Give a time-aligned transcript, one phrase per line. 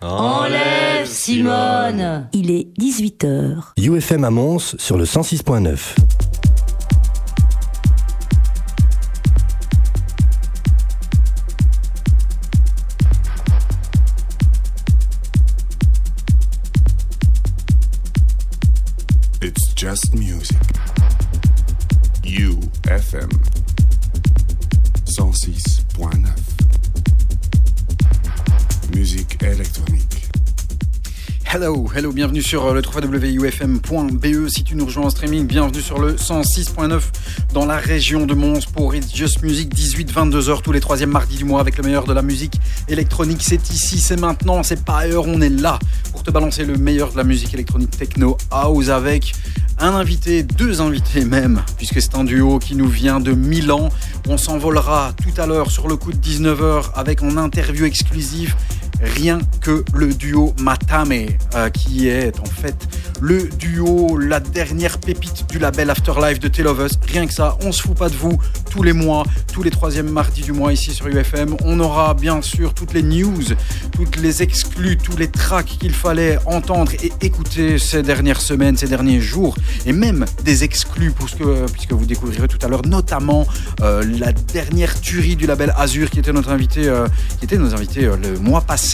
[0.00, 3.74] Enlève Simone Il est 18h.
[3.76, 5.94] UFM à Mons sur le 106.9.
[19.42, 20.58] It's just music.
[22.24, 23.28] UFM
[25.06, 26.41] 106.9.
[28.94, 30.28] Musique électronique.
[31.54, 34.48] Hello, hello, bienvenue sur euh, le www.ufm.be.
[34.48, 37.00] Si tu nous rejoins en streaming, bienvenue sur le 106.9
[37.52, 41.44] dans la région de Mons pour It's Just Music, 18-22h tous les troisièmes mardis du
[41.44, 43.42] mois avec le meilleur de la musique électronique.
[43.42, 45.78] C'est ici, c'est maintenant, c'est pas ailleurs, on est là
[46.12, 49.34] pour te balancer le meilleur de la musique électronique techno house avec
[49.78, 53.88] un invité, deux invités même, puisque c'est un duo qui nous vient de Milan.
[54.28, 58.56] On s'envolera tout à l'heure sur le coup de 19h avec en interview exclusif
[59.02, 61.12] rien que le duo Matame,
[61.54, 62.76] euh, qui est en fait
[63.20, 66.98] le duo, la dernière pépite du label Afterlife de Tale of Us.
[67.06, 68.38] Rien que ça, on se fout pas de vous
[68.70, 71.56] tous les mois, tous les troisièmes mardis du mois ici sur UFM.
[71.64, 73.42] On aura bien sûr toutes les news,
[73.92, 78.88] toutes les exclus, tous les tracks qu'il fallait entendre et écouter ces dernières semaines, ces
[78.88, 83.46] derniers jours, et même des exclus, puisque, puisque vous découvrirez tout à l'heure, notamment
[83.82, 87.06] euh, la dernière tuerie du label Azure, qui était notre invité, euh,
[87.38, 88.91] qui était nos invités le mois passé.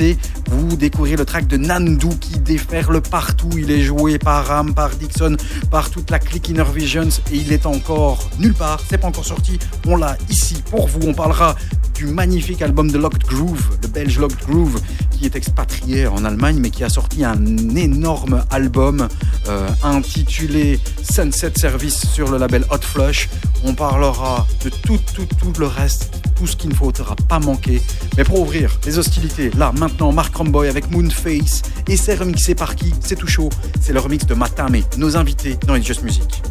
[0.50, 3.50] Vous découvrirez le track de Nandu qui déferle partout.
[3.56, 5.36] Il est joué par Ram, par Dixon,
[5.70, 8.80] par toute la clique Inner Visions, et il est encore nulle part.
[8.88, 9.58] C'est pas encore sorti.
[9.86, 11.00] On l'a ici pour vous.
[11.08, 11.56] On parlera
[11.94, 16.58] du magnifique album de Locked Groove, le belge Locked Groove, qui est expatrié en Allemagne,
[16.60, 19.08] mais qui a sorti un énorme album
[19.48, 23.28] euh, intitulé Sunset Service sur le label Hot Flush.
[23.64, 27.82] On parlera de tout, tout, tout le reste, tout ce qu'il ne faudra pas manquer.
[28.16, 32.74] Mais pour ouvrir les hostilités, là, maintenant, Mark Romboy avec Moonface, et c'est remixé par
[32.74, 32.94] qui?
[33.00, 33.50] C'est tout chaud.
[33.80, 36.42] C'est le remix de Matame, nos invités dans It's Just Music.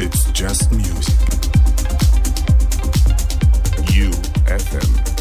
[0.00, 1.14] It's just music.
[3.94, 5.11] UFM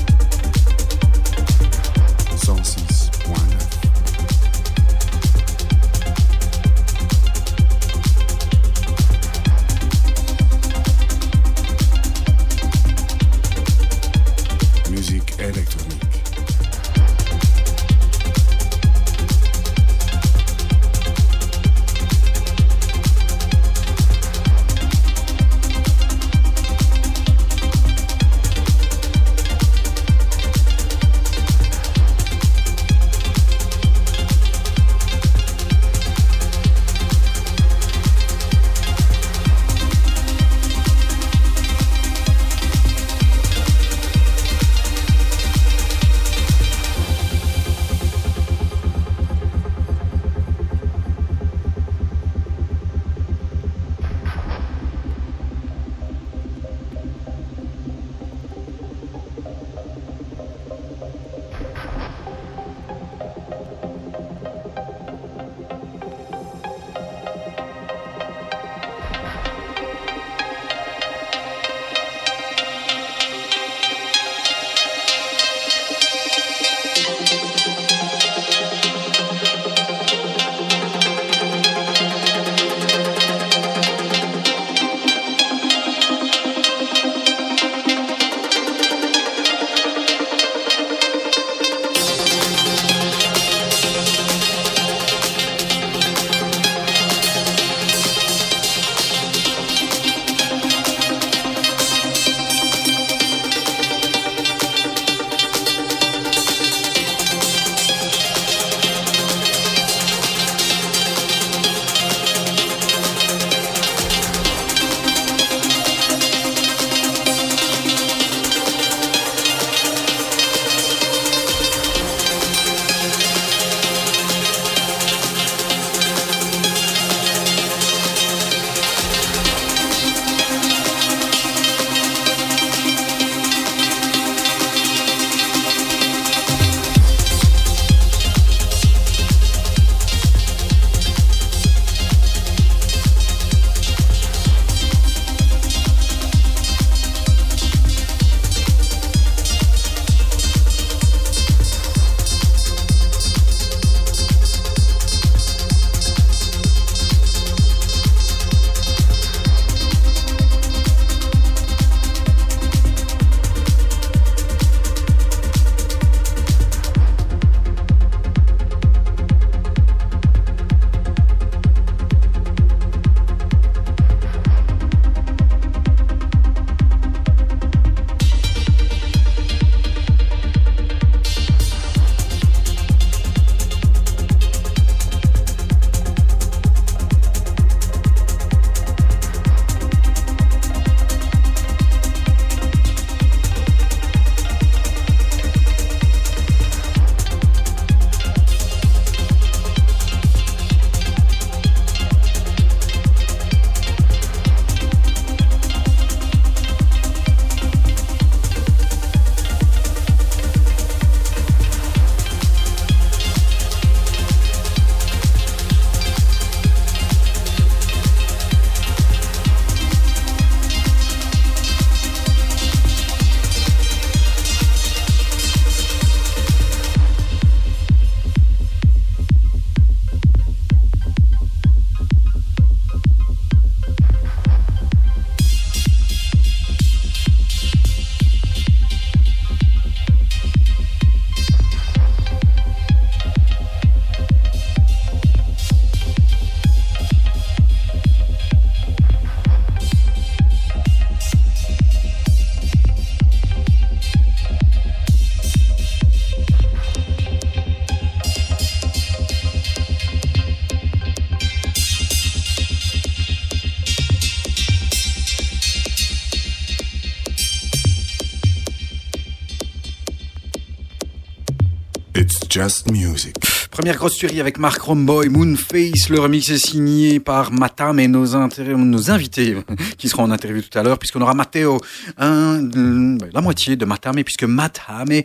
[273.71, 276.09] Première grosse tuerie avec Mark Romboy, Moonface.
[276.09, 279.55] Le remix est signé par Matam et nos, invités
[279.97, 281.79] qui seront en interview tout à l'heure, puisqu'on aura Matteo,
[282.17, 285.21] la moitié de Matame, puisque Matame,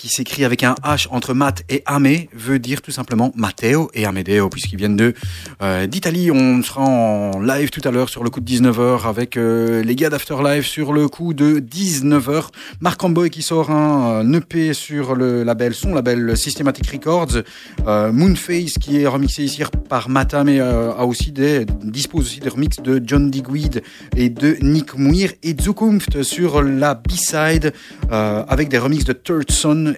[0.00, 4.06] qui s'écrit avec un H entre Mat et Ame, veut dire tout simplement Matteo et
[4.06, 5.12] Amedeo, puisqu'ils viennent
[5.60, 6.30] euh, d'Italie.
[6.30, 9.94] On sera en live tout à l'heure sur le coup de 19h avec euh, les
[9.94, 12.46] gars d'Afterlife sur le coup de 19h.
[12.80, 17.42] Mark Romboy qui sort un, EP sur le label, son label Systematic Records.
[17.86, 22.48] Euh, Moonface qui est remixé ici par et euh, a aussi des, dispose aussi des
[22.48, 23.82] remixes de John Digweed
[24.16, 27.72] et de Nick Muir et Zukunft sur la B-side
[28.12, 29.50] euh, avec des remixes de Third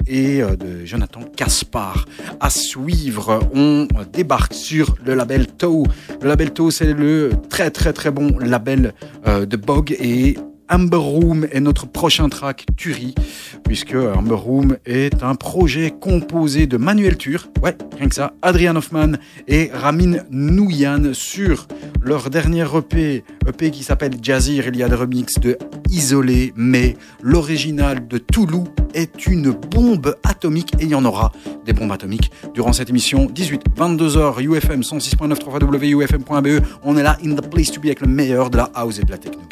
[0.07, 2.07] et de Jonathan Caspar.
[2.41, 5.87] À suivre, on débarque sur le label Toe.
[6.21, 8.95] Le label Toe, c'est le très très très bon label
[9.27, 10.37] de Bog et
[10.73, 13.15] Amber Room est notre prochain track Turi,
[13.63, 18.09] puisque Amber Room est un projet composé de Manuel Tur, ouais, rien
[18.41, 21.69] Adrian Hoffman et Ramin Nouyan sur
[22.01, 24.67] leur dernier EP, EP qui s'appelle Jazzir.
[24.69, 25.59] Il y a des remixes de
[25.91, 31.33] Isolé, mais l'original de Toulouse est une bombe atomique et il y en aura
[31.67, 33.27] des bombes atomiques durant cette émission.
[33.27, 36.65] 18, 22h, UFM 106.9, 3 wufm.be.
[36.83, 39.03] On est là in the place to be avec le meilleur de la house et
[39.03, 39.43] de la techno.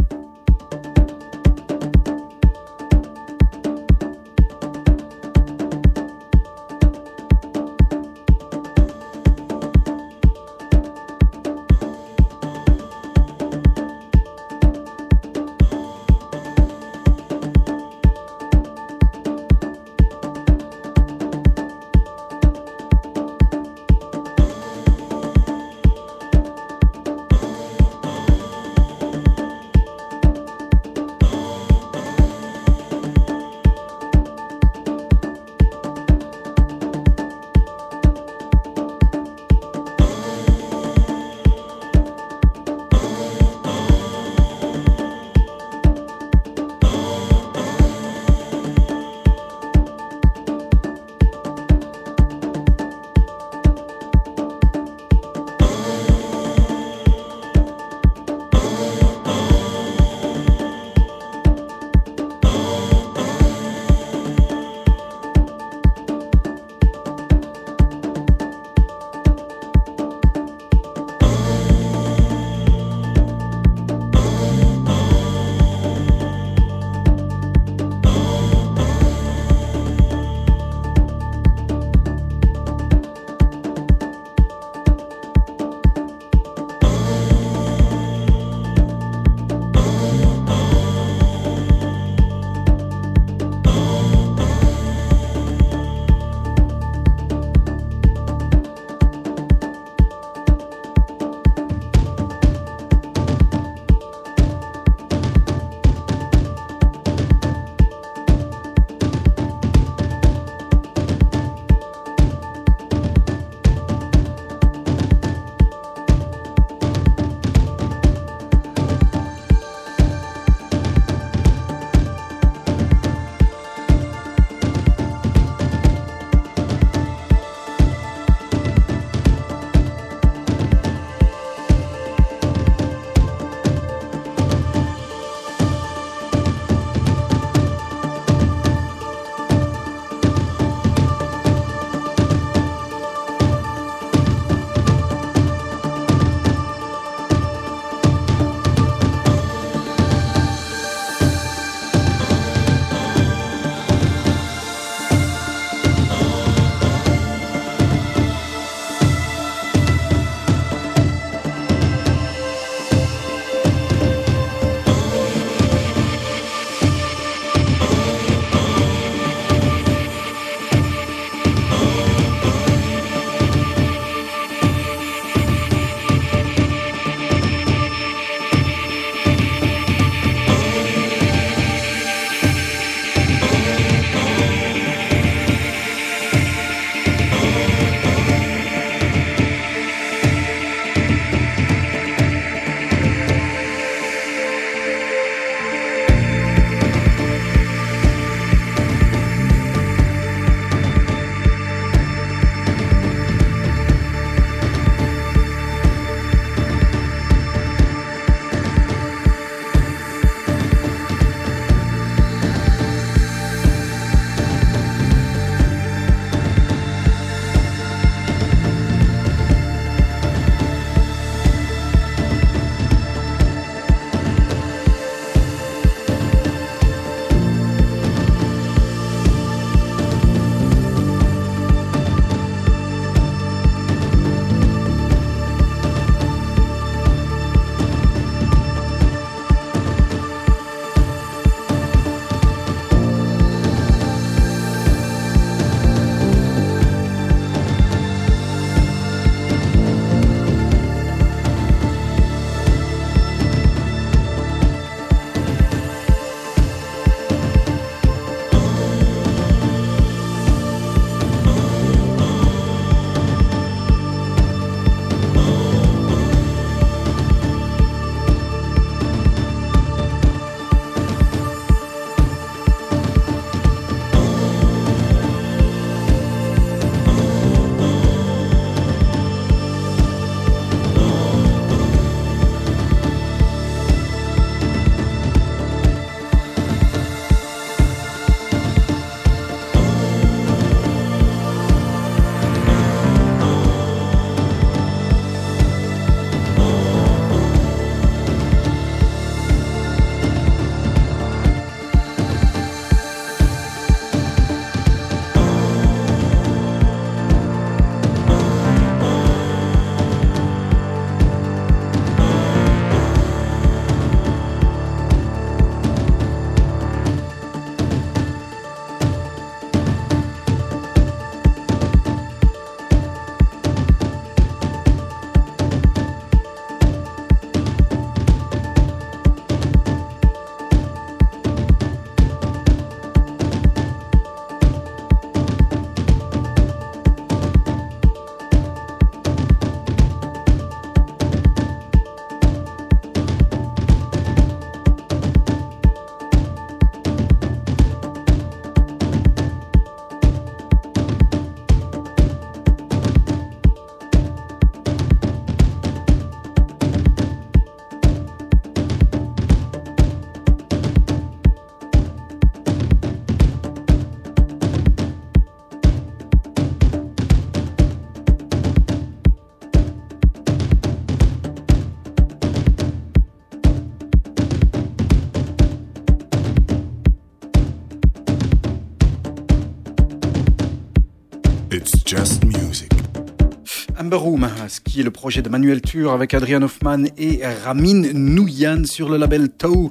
[384.69, 389.09] Ce qui est le projet de Manuel Tur avec Adrian Hoffman et Ramin Nouyan sur
[389.09, 389.90] le label de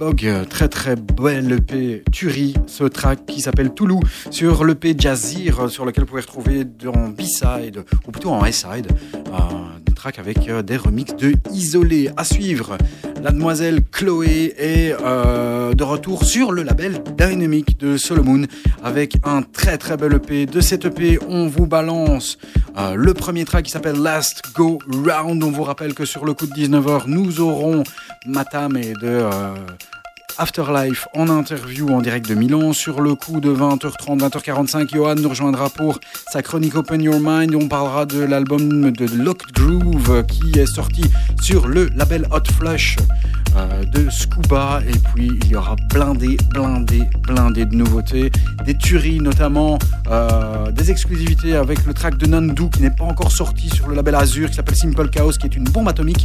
[0.00, 0.26] Bog.
[0.48, 6.04] Très très belle EP Turi, ce track qui s'appelle Toulouse sur l'EP Jazzir sur lequel
[6.04, 8.86] vous pouvez retrouver dans B-side ou plutôt en S-side
[9.84, 12.78] des tracks avec euh, des remixes de Isolé à suivre.
[13.22, 18.46] La demoiselle Chloé est euh, de retour sur le label Dynamic de Solomon
[18.82, 20.46] avec un très très bel EP.
[20.46, 22.38] De cet EP, on vous balance
[22.78, 25.42] euh, le premier track qui s'appelle Last Go Round.
[25.42, 27.82] On vous rappelle que sur le coup de 19h, nous aurons
[28.26, 29.54] Matam et de euh,
[30.36, 32.72] Afterlife en interview en direct de Milan.
[32.72, 35.98] Sur le coup de 20h30, 20h45, Johan nous rejoindra pour
[36.30, 37.54] sa chronique Open Your Mind.
[37.54, 41.04] On parlera de l'album de Locked Groove qui est sorti
[41.40, 42.96] sur le label Hot Flush
[43.56, 44.80] euh, de Scuba.
[44.86, 48.30] Et puis il y aura blindé, blindé, blindé de nouveautés.
[48.64, 49.78] Des tueries notamment,
[50.10, 53.94] euh, des exclusivités avec le track de Nandu qui n'est pas encore sorti sur le
[53.94, 56.24] label Azure qui s'appelle Simple Chaos qui est une bombe atomique.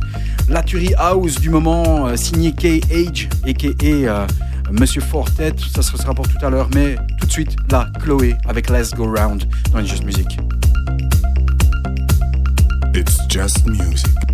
[0.50, 3.56] La tuerie House du moment euh, signée K-Age et
[4.72, 8.70] Monsieur Fortet, ça sera pour tout à l'heure, mais tout de suite, là, Chloé avec
[8.70, 10.26] Let's Go Round dans Just Music.
[12.96, 14.25] It's just music.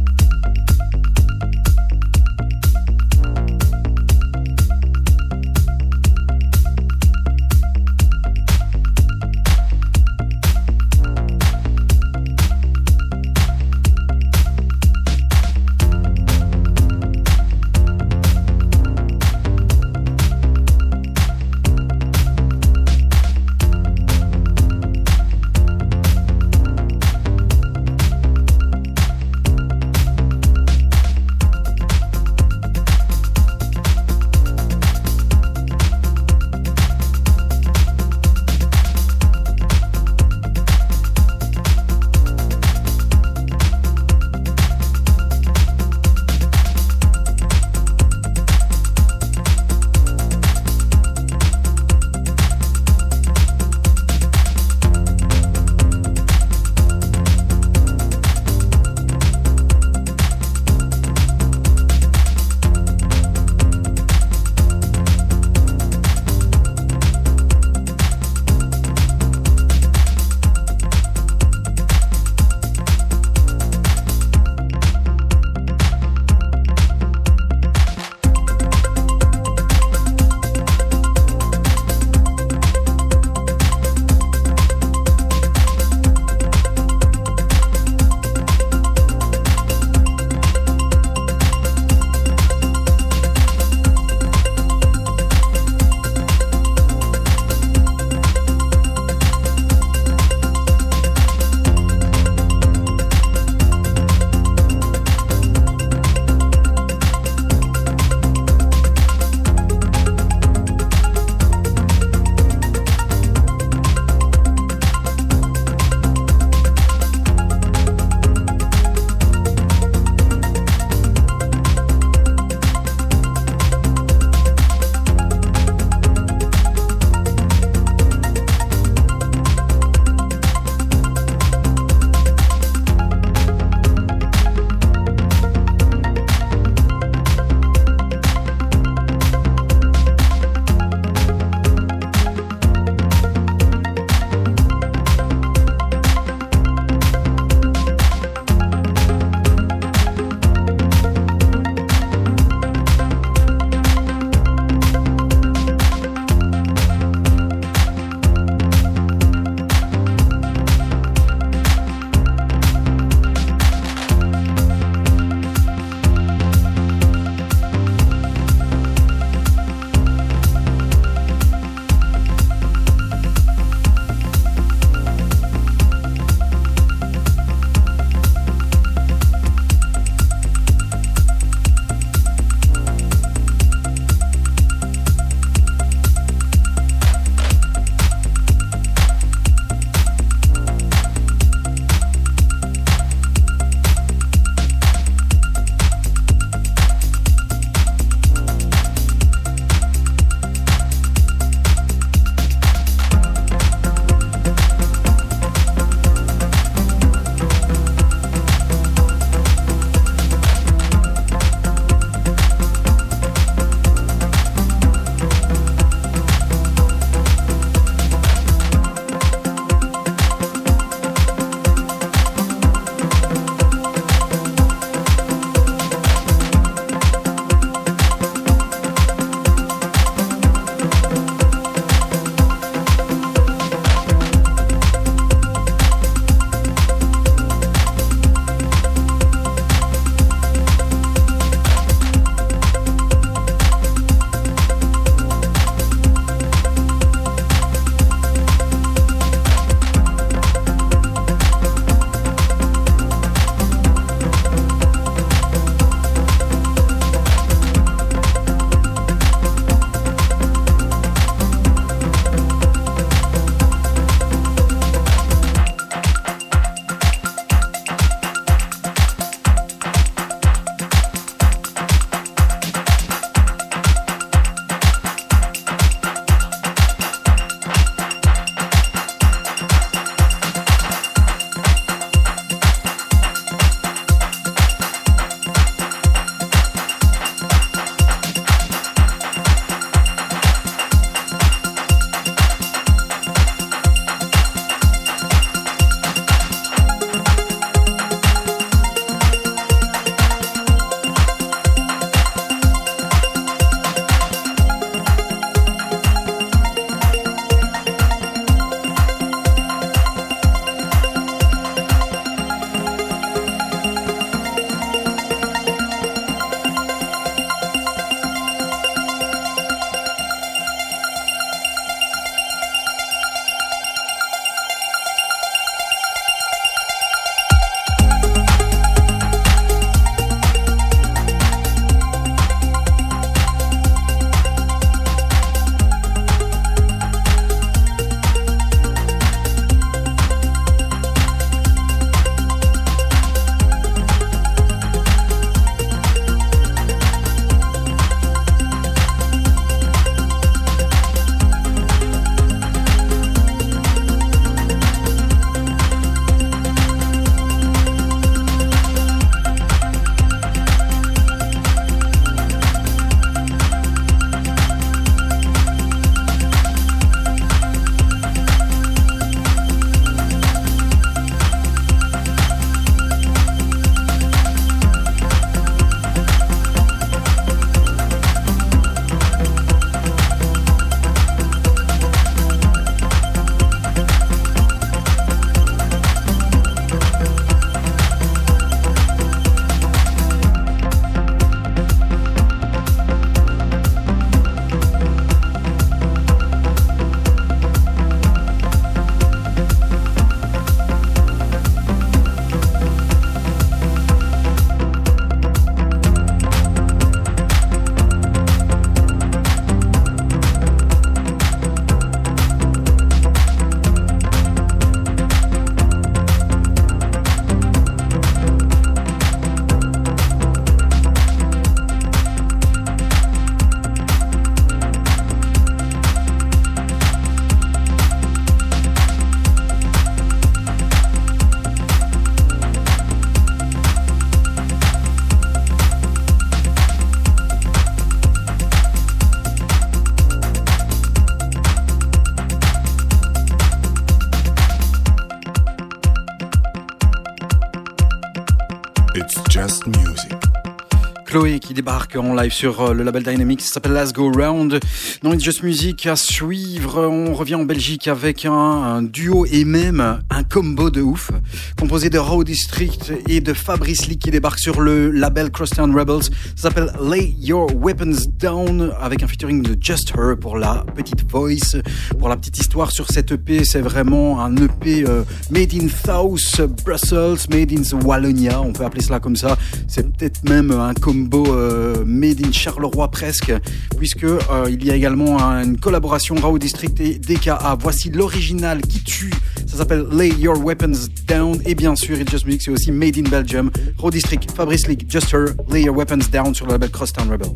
[451.81, 454.79] Débarque en live sur euh, le label Dynamics, ça s'appelle Let's Go Round.
[455.23, 460.19] Dans It's Just Music à suivre, on revient en Belgique avec un, duo et même
[460.41, 461.29] un combo de ouf,
[461.77, 466.23] composé de Raw District et de Fabrice Lee qui débarque sur le label Crosstown Rebels.
[466.55, 471.29] Ça s'appelle Lay Your Weapons Down avec un featuring de Just Her pour la petite
[471.29, 471.77] voice.
[472.17, 476.71] Pour la petite histoire sur cette EP, c'est vraiment un EP euh, made in South
[476.83, 479.57] Brussels, made in Wallonia, on peut appeler cela comme ça.
[479.87, 483.53] C'est peut-être même un combo euh, made in Charleroi presque,
[483.97, 487.77] puisque euh, il y a également une collaboration Raw District et DKA.
[487.79, 489.31] Voici l'original qui tue.
[489.71, 491.57] Ça s'appelle Lay Your Weapons Down.
[491.65, 493.71] Et bien sûr, It's Just Music, c'est aussi Made in Belgium.
[493.97, 497.47] Raw District, Fabrice League, Just Her, Lay Your Weapons Down sur le label Crosstown Rebel.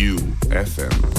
[0.00, 1.17] UFM.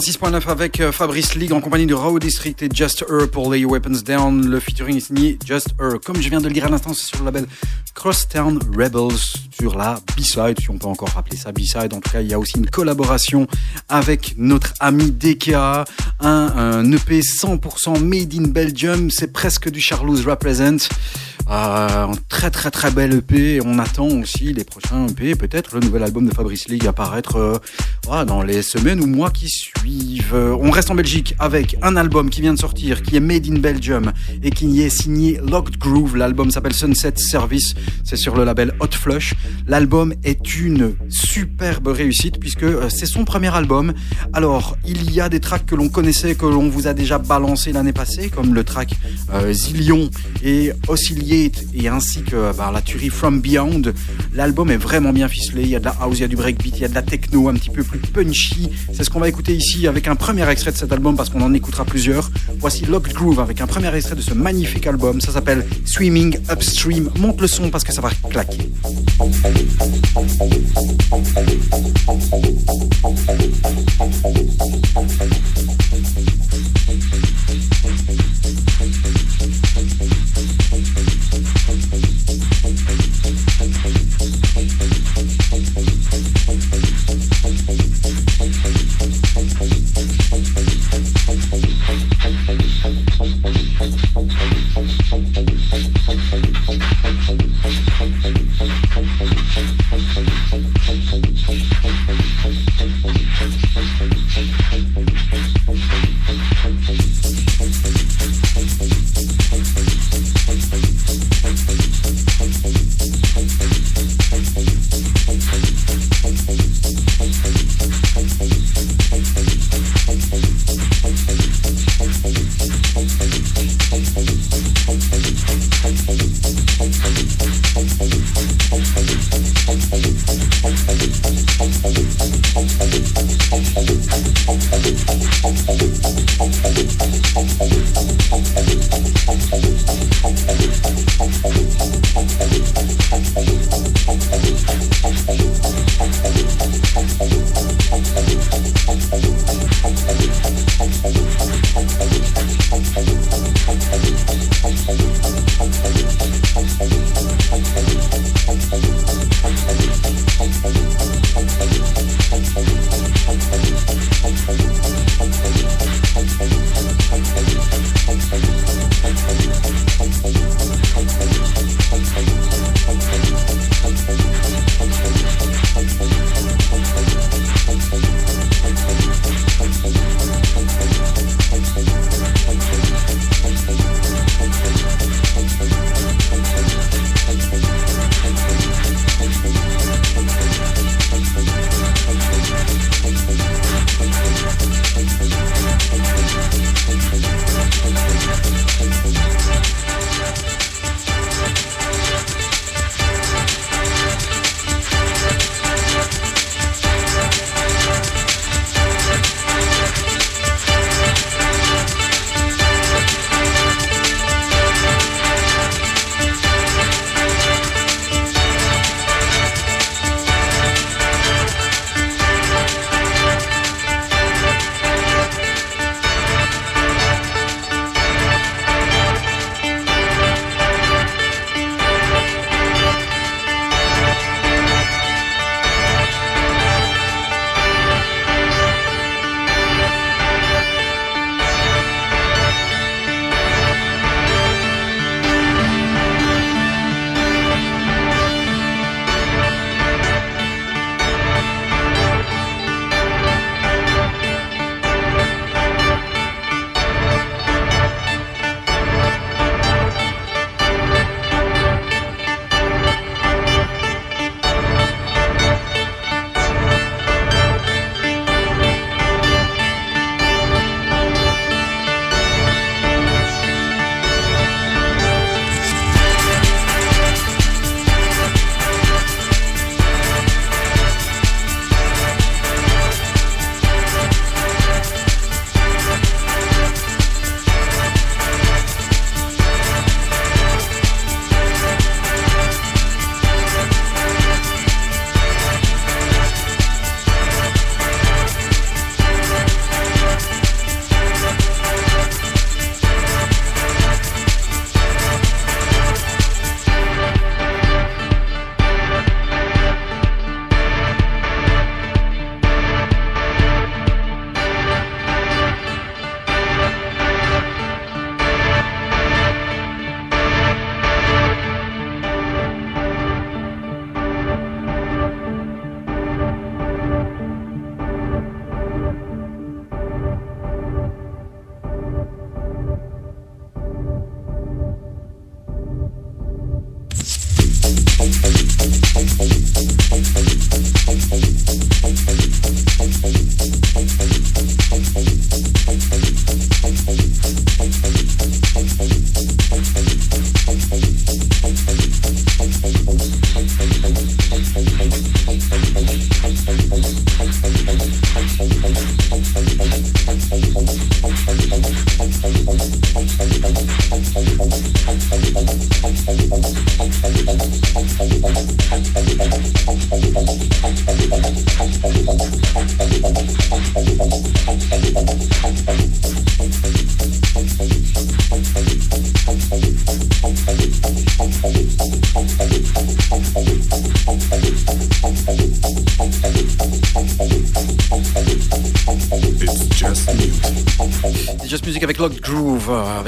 [0.00, 3.66] 106.9 avec euh, Fabrice League en compagnie de Raw District et Just Her pour Lay
[3.66, 4.46] Weapons Down.
[4.46, 6.00] Le featuring est signé Just Her.
[6.02, 7.44] Comme je viens de le dire à l'instant, c'est sur le label
[7.94, 9.18] Crosstown Rebels
[9.50, 11.92] sur la B-side, si on peut encore rappeler ça B-side.
[11.92, 13.46] En tout cas, il y a aussi une collaboration
[13.90, 15.84] avec notre ami DKA,
[16.20, 19.10] un, un EP 100% made in Belgium.
[19.10, 20.88] C'est presque du Charlouse Represent.
[21.50, 23.60] Euh, un très très très bel EP.
[23.64, 28.24] On attend aussi les prochains EP, peut-être le nouvel album de Fabrice League apparaître euh,
[28.24, 30.34] dans les semaines ou mois qui suivent.
[30.34, 33.58] On reste en Belgique avec un album qui vient de sortir, qui est Made in
[33.58, 34.12] Belgium
[34.44, 36.16] et qui y est signé Locked Groove.
[36.16, 37.74] L'album s'appelle Sunset Service.
[38.04, 39.34] C'est sur le label Hot Flush.
[39.66, 43.92] L'album est une superbe réussite puisque euh, c'est son premier album.
[44.32, 47.72] Alors, il y a des tracks que l'on connaissait, que l'on vous a déjà balancé
[47.72, 48.94] l'année passée, comme le track
[49.34, 50.10] euh, Zillion
[50.44, 51.39] et Oscillier
[51.74, 53.82] et ainsi que bah, la tuerie From Beyond.
[54.34, 55.62] L'album est vraiment bien ficelé.
[55.62, 56.94] Il y a de la house, il y a du breakbeat, il y a de
[56.94, 58.70] la techno un petit peu plus punchy.
[58.92, 61.42] C'est ce qu'on va écouter ici avec un premier extrait de cet album parce qu'on
[61.42, 62.30] en écoutera plusieurs.
[62.58, 65.20] Voici Locked Groove avec un premier extrait de ce magnifique album.
[65.20, 67.10] Ça s'appelle Swimming Upstream.
[67.18, 68.70] Monte le son parce que ça va claquer.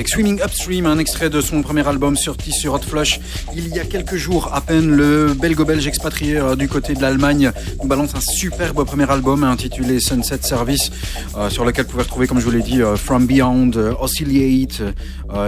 [0.08, 3.20] Swimming Upstream, un extrait de son premier album sorti sur Hot Flush
[3.54, 4.90] il y a quelques jours à peine.
[4.90, 10.00] Le belgo-belge expatrié euh, du côté de l'Allemagne nous balance un superbe premier album intitulé
[10.00, 10.90] Sunset Service,
[11.36, 14.82] euh, sur lequel vous pouvez retrouver, comme je vous l'ai dit, From Beyond, Oscillate,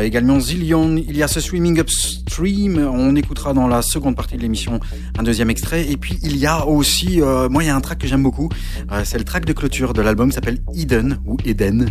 [0.00, 0.96] également Zillion.
[0.96, 4.80] Il y a ce Swimming Upstream, on écoutera dans la seconde partie de l'émission
[5.18, 5.90] un deuxième extrait.
[5.90, 8.48] Et puis il y a aussi, moi il y a un track que j'aime beaucoup,
[9.04, 11.88] c'est le track de clôture de l'album qui s'appelle Eden, ou Eden,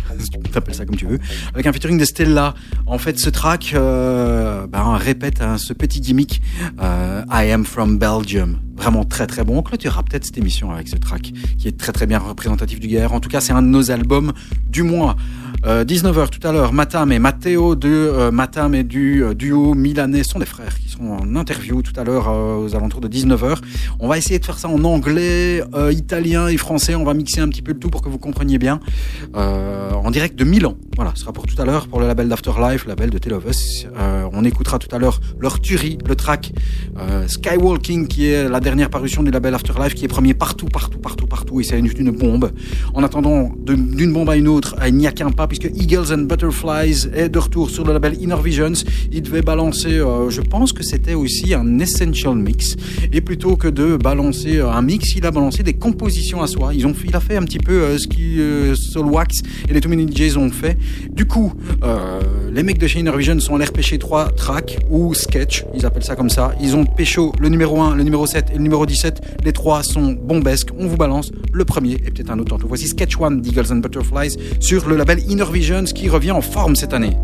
[0.54, 1.18] tu appelles ça comme tu veux,
[1.52, 2.54] avec un featuring de Stella.
[2.86, 6.40] En fait, ce track euh, ben, répète hein, ce petit gimmick
[6.80, 8.58] euh, I am from Belgium.
[8.76, 9.58] Vraiment très très bon.
[9.58, 12.88] On clôturera peut-être cette émission avec ce track qui est très très bien représentatif du
[12.88, 13.12] guerre.
[13.12, 14.32] En tout cas, c'est un de nos albums
[14.68, 15.16] du mois.
[15.64, 20.22] 19h euh, tout à l'heure, Matam et Matteo de euh, Matam et du duo milanais
[20.22, 23.58] sont des frères qui sont en interview tout à l'heure aux alentours de 19h.
[23.98, 26.94] On va essayer de faire ça en anglais, italien et français.
[26.94, 28.80] On va mixer un petit peu le tout pour que vous compreniez bien.
[30.04, 30.76] En direct de Milan.
[30.96, 33.44] Voilà, ce sera pour tout à l'heure pour le label d'Afterlife, label de Tell of
[33.48, 33.86] Us.
[34.32, 36.52] on écoutera tout à l'heure leur tuerie, le track
[37.26, 41.26] Skywalking qui est la dernière parution du label Afterlife qui est premier partout, partout, partout,
[41.26, 42.50] partout et c'est une, bombe.
[42.94, 46.22] En attendant d'une bombe à une autre, il n'y a qu'un pas puisque Eagles and
[46.22, 48.84] Butterflies est de retour sur le label Inner Visions.
[49.12, 52.76] Il devait balancer, euh, je pense que c'était aussi un Essential Mix.
[53.12, 56.74] Et plutôt que de balancer euh, un mix, il a balancé des compositions à soi.
[56.74, 59.88] Ils ont, il a fait un petit peu euh, ce que Soulwax et les Too
[59.88, 60.76] Many DJs ont fait.
[61.10, 61.52] Du coup,
[62.52, 66.04] les mecs de chez Inner Visions sont allés repêcher trois tracks ou sketch, ils appellent
[66.04, 66.54] ça comme ça.
[66.60, 69.40] Ils ont pécho le numéro 1, le numéro 7 et le numéro 17.
[69.44, 70.68] Les trois sont bombesques.
[70.78, 72.58] On vous balance le premier et peut-être un autre.
[72.66, 76.76] Voici Sketch One d'Eagles and Butterflies sur le label Inner Visions qui revient en forme
[76.76, 77.16] cette année.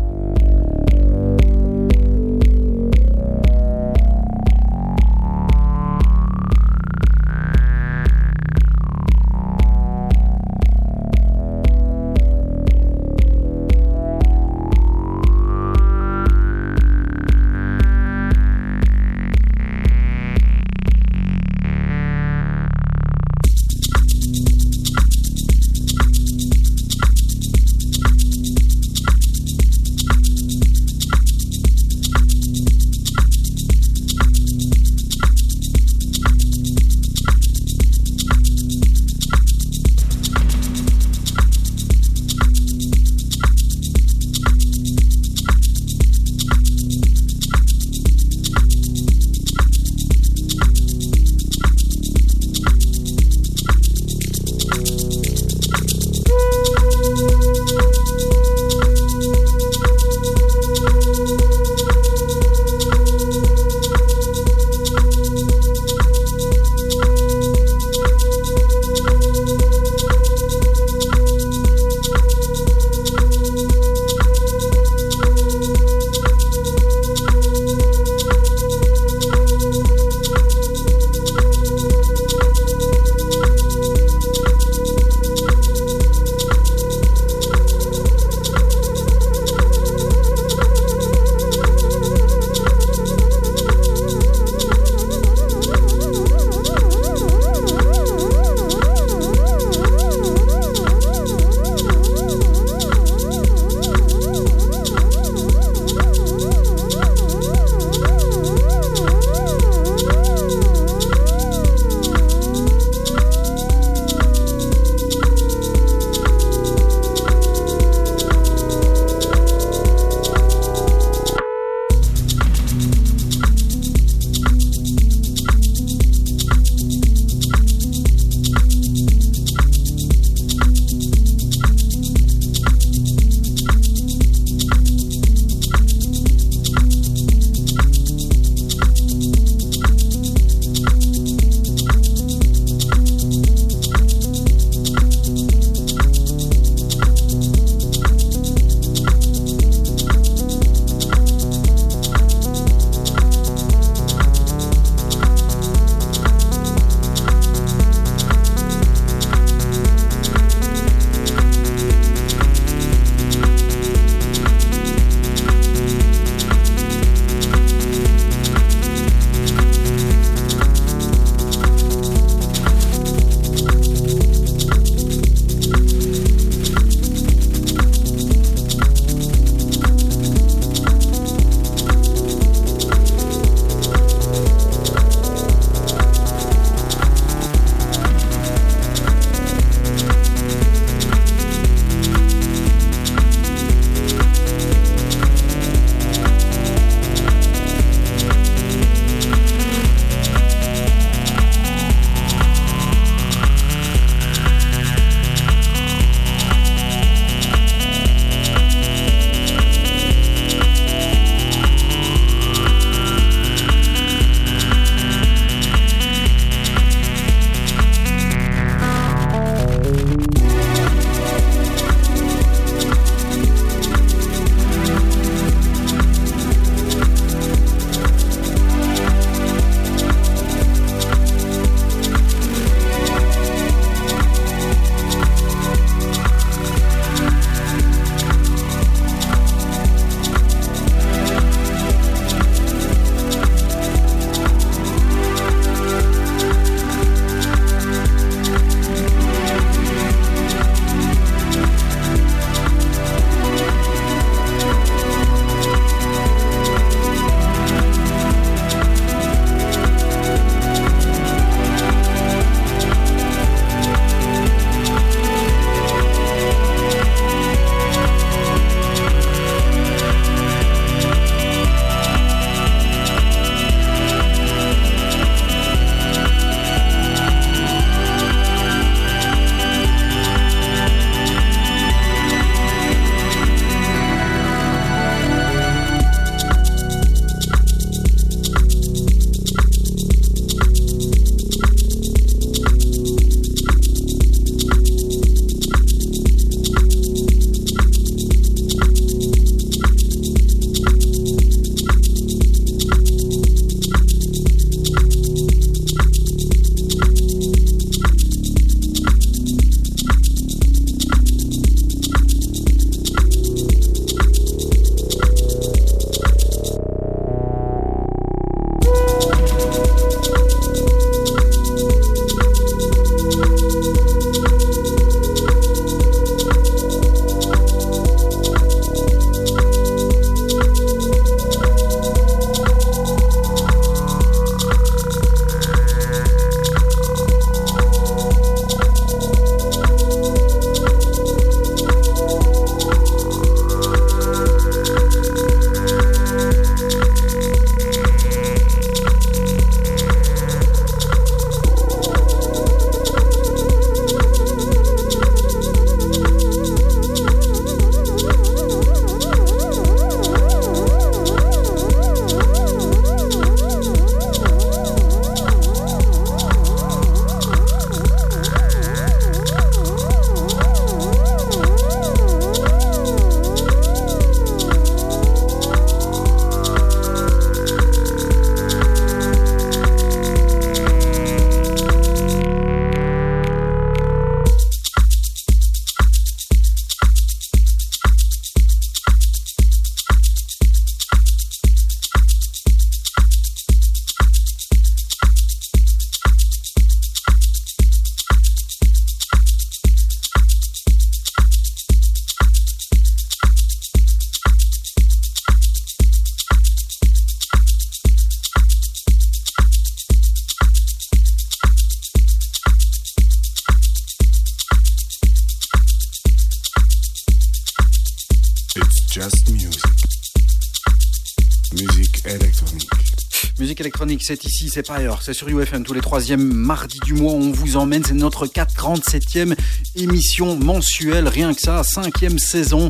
[424.21, 425.21] C'est ici, c'est pas ailleurs.
[425.21, 427.33] C'est sur UFM tous les troisièmes mardis du mois.
[427.33, 428.03] On vous emmène.
[428.05, 429.55] C'est notre 47e
[429.95, 431.27] émission mensuelle.
[431.27, 432.89] Rien que ça, cinquième saison.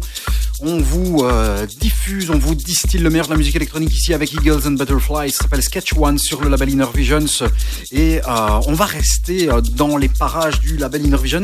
[0.62, 4.32] On vous euh, diffuse, on vous distille le meilleur de la musique électronique ici avec
[4.34, 5.32] Eagles and Butterflies.
[5.32, 7.48] Ça s'appelle Sketch One sur le label Inner Visions.
[7.92, 11.42] Et euh, on va rester euh, dans les parages du label Inner Visions.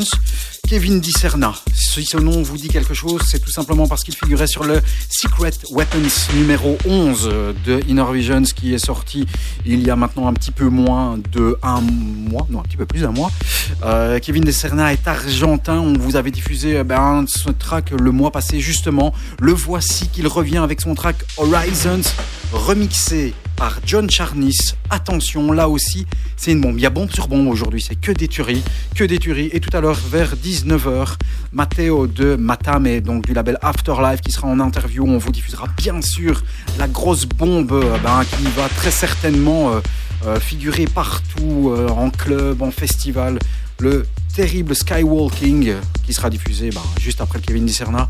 [0.68, 1.54] Kevin Discerna.
[1.72, 4.82] Si ce nom vous dit quelque chose, c'est tout simplement parce qu'il figurait sur le
[5.08, 7.30] Secret Weapons numéro 11
[7.64, 9.26] de Inner Visions qui est sorti
[9.64, 12.84] il y a maintenant un petit peu moins de un mois, non un petit peu
[12.84, 13.30] plus d'un mois.
[13.82, 15.78] Euh, Kevin Discerna est argentin.
[15.78, 19.14] On vous avait diffusé euh, ben, son track le mois passé justement.
[19.40, 22.02] Le voici qu'il revient avec son track Horizons
[22.52, 24.74] remixé par John Charnis.
[24.88, 26.06] Attention, là aussi,
[26.36, 26.78] c'est une bombe.
[26.78, 28.62] Il y a bombe sur bombe aujourd'hui, c'est que des tueries,
[28.94, 29.50] que des tueries.
[29.52, 31.16] Et tout à l'heure, vers 19h,
[31.52, 35.04] Matteo de Matame, donc du label Afterlife, qui sera en interview.
[35.04, 36.42] On vous diffusera bien sûr
[36.78, 39.80] la grosse bombe euh, ben, qui va très certainement euh,
[40.26, 43.38] euh, figurer partout, en club, en festival.
[43.80, 44.06] Le
[44.38, 45.74] terrible Skywalking,
[46.06, 48.08] qui sera diffusé ben, juste après Kevin Discerna.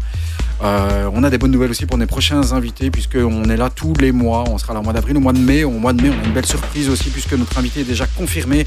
[0.62, 3.94] Euh, on a des bonnes nouvelles aussi pour nos prochains invités, puisqu'on est là tous
[3.94, 4.44] les mois.
[4.50, 5.64] On sera là au mois d'avril, au mois de mai.
[5.64, 8.06] Au mois de mai, on a une belle surprise aussi, puisque notre invité est déjà
[8.06, 8.66] confirmé.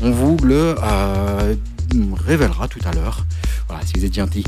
[0.00, 1.54] On vous le euh,
[2.26, 3.26] révélera tout à l'heure.
[3.68, 4.44] Voilà, si vous êtes gentil.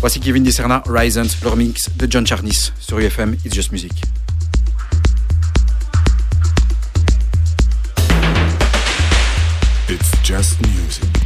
[0.00, 3.92] Voici Kevin Discerna, Horizons, leur mix de John Charnis sur UFM It's Just Music.
[9.88, 11.21] It's just music.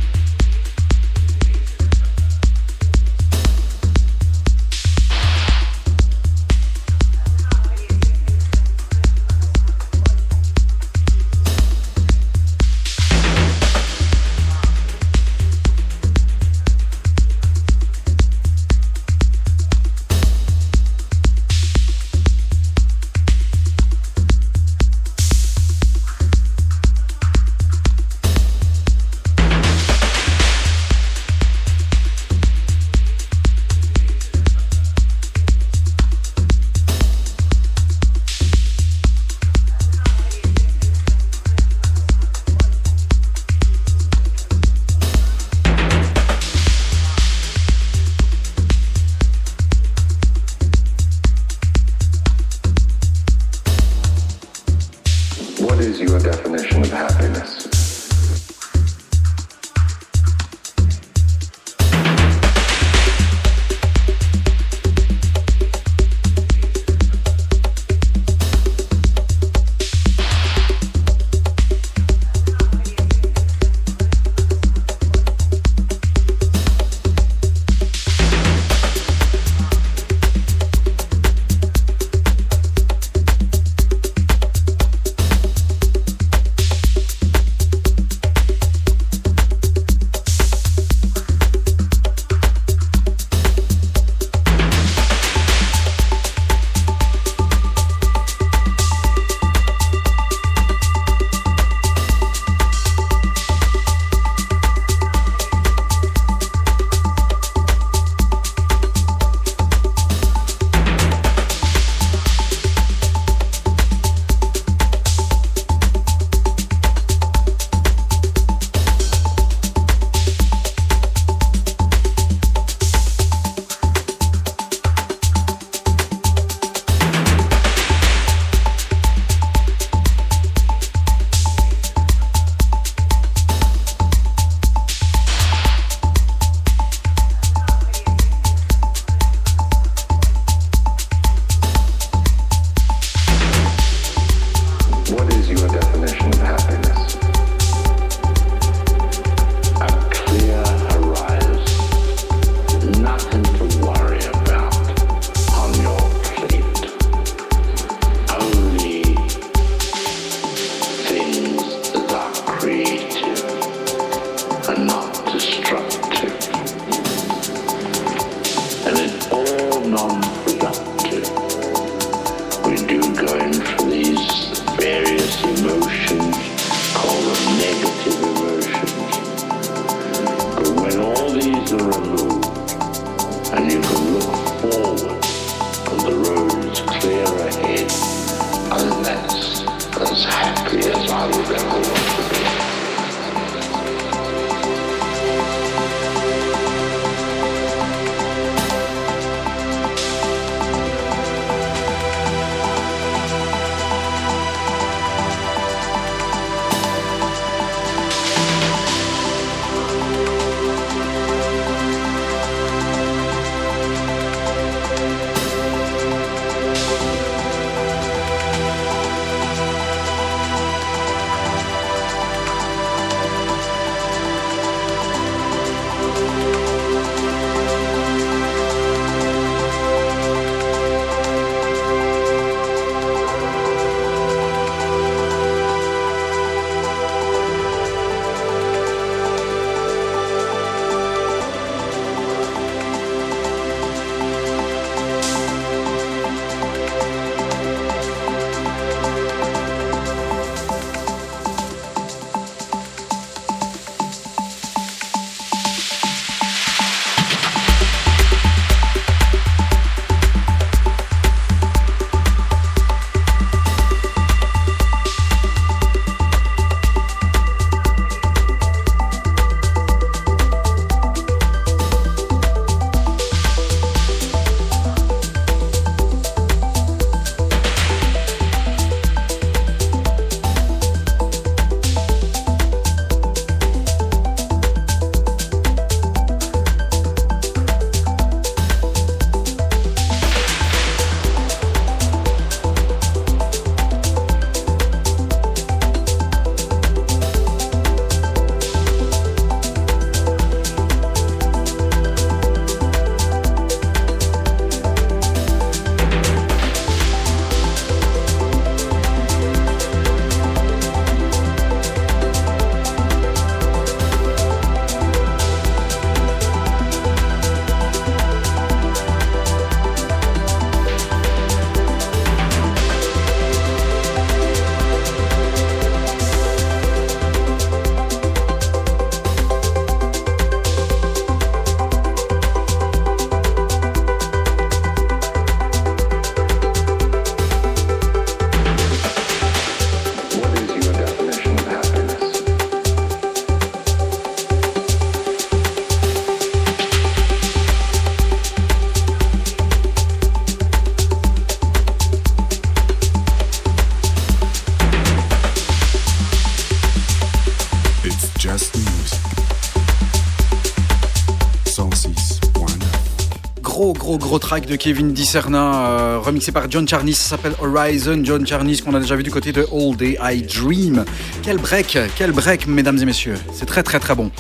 [364.19, 368.21] Gros track de Kevin Discerna, euh, remixé par John Charnis, ça s'appelle Horizon.
[368.25, 371.05] John Charnis, qu'on a déjà vu du côté de All Day I Dream.
[371.43, 373.37] Quel break, quel break, mesdames et messieurs.
[373.53, 374.31] C'est très très très bon.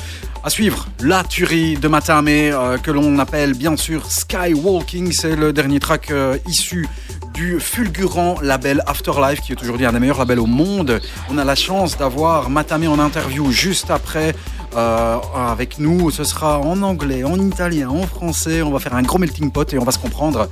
[0.42, 5.12] À suivre, la tuerie de Matame, euh, que l'on appelle bien sûr Skywalking.
[5.12, 6.86] C'est le dernier track euh, issu
[7.36, 11.00] du fulgurant label Afterlife, qui est aujourd'hui un des meilleurs labels au monde.
[11.30, 14.34] On a la chance d'avoir Matame en interview juste après
[14.74, 16.10] euh, avec nous.
[16.10, 18.62] Ce sera en anglais, en italien, en français.
[18.62, 20.48] On va faire un gros melting pot et on va se comprendre.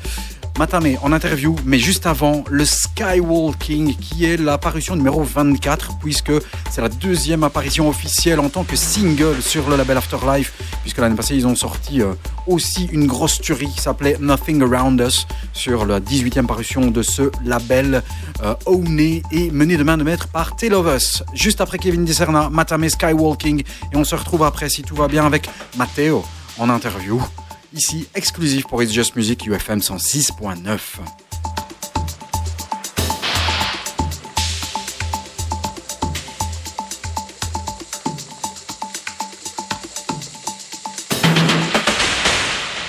[0.57, 6.31] Matame en interview, mais juste avant, le Skywalking, qui est l'apparition numéro 24, puisque
[6.71, 10.53] c'est la deuxième apparition officielle en tant que single sur le label Afterlife,
[10.83, 12.13] puisque l'année passée, ils ont sorti euh,
[12.47, 17.33] aussi une grosse tuerie qui s'appelait Nothing Around Us, sur la 18e parution de ce
[17.45, 18.05] label,
[18.45, 21.25] euh, owné et mené de main de maître par Tale of Us.
[21.35, 25.27] Juste après Kevin Discerna, Matame Skywalking, et on se retrouve après, si tout va bien,
[25.27, 26.25] avec Matteo
[26.59, 27.21] en interview
[27.75, 30.79] ici exclusif pour It's Just Music UFM 106.9.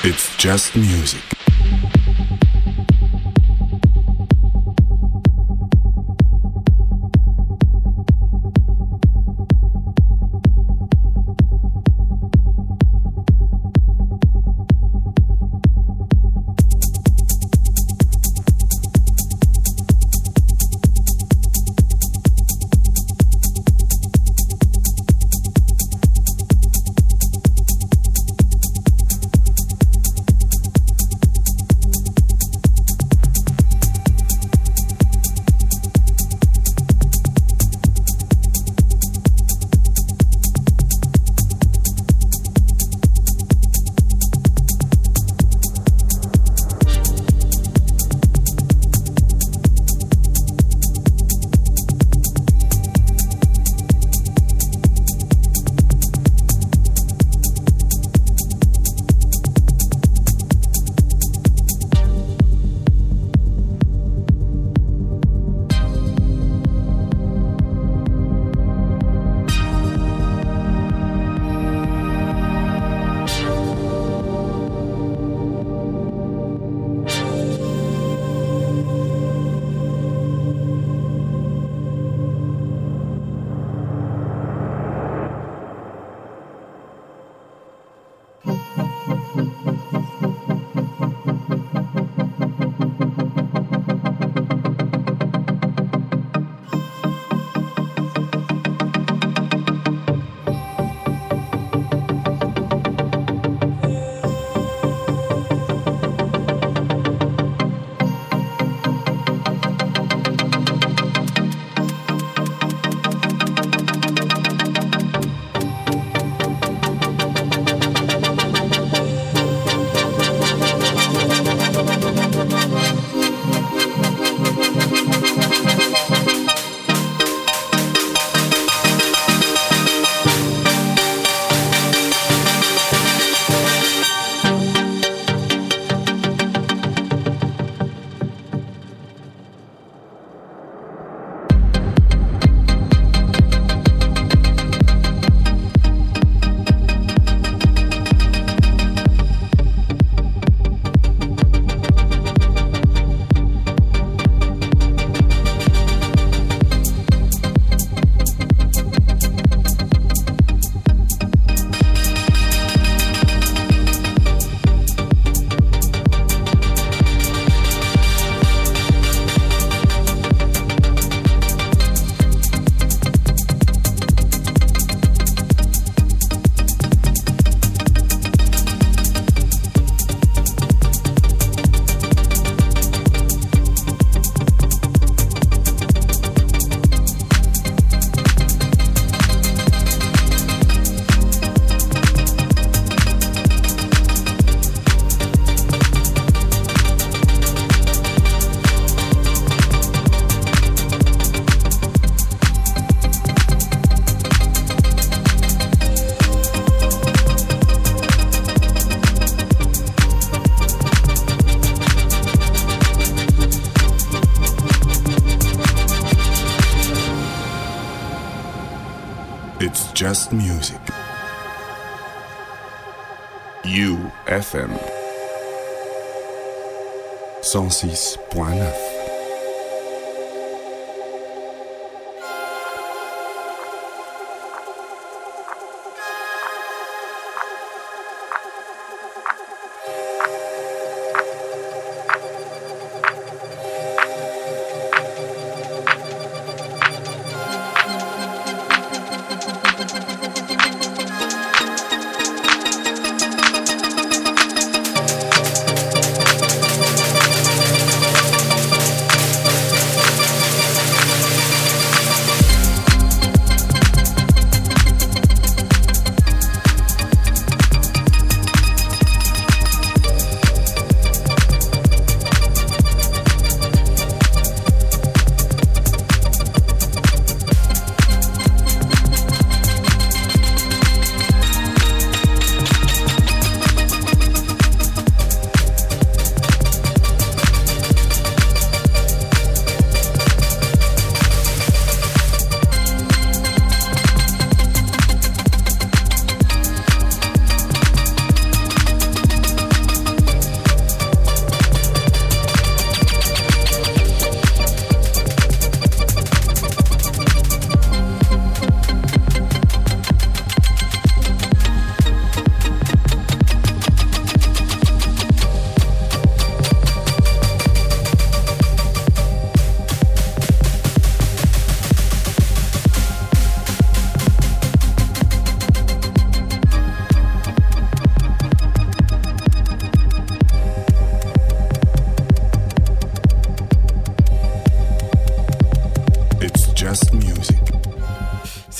[0.04, 1.45] It's just music.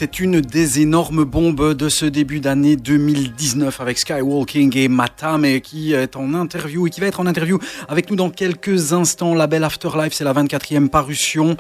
[0.06, 5.94] C'est une des énormes bombes de ce début d'année 2019 avec Skywalking et Matame qui
[5.94, 7.58] est en interview et qui va être en interview
[7.90, 9.34] avec nous dans quelques instants.
[9.34, 11.58] La belle Afterlife, c'est la 24e parution.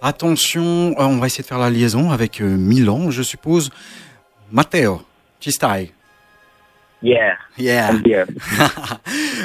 [0.00, 3.68] Attention, euh, on va essayer de faire la liaison avec euh, Milan, je suppose.
[4.52, 5.02] Matteo,
[5.40, 5.92] ci stai?
[7.02, 7.36] Yeah.
[7.58, 7.94] Yeah.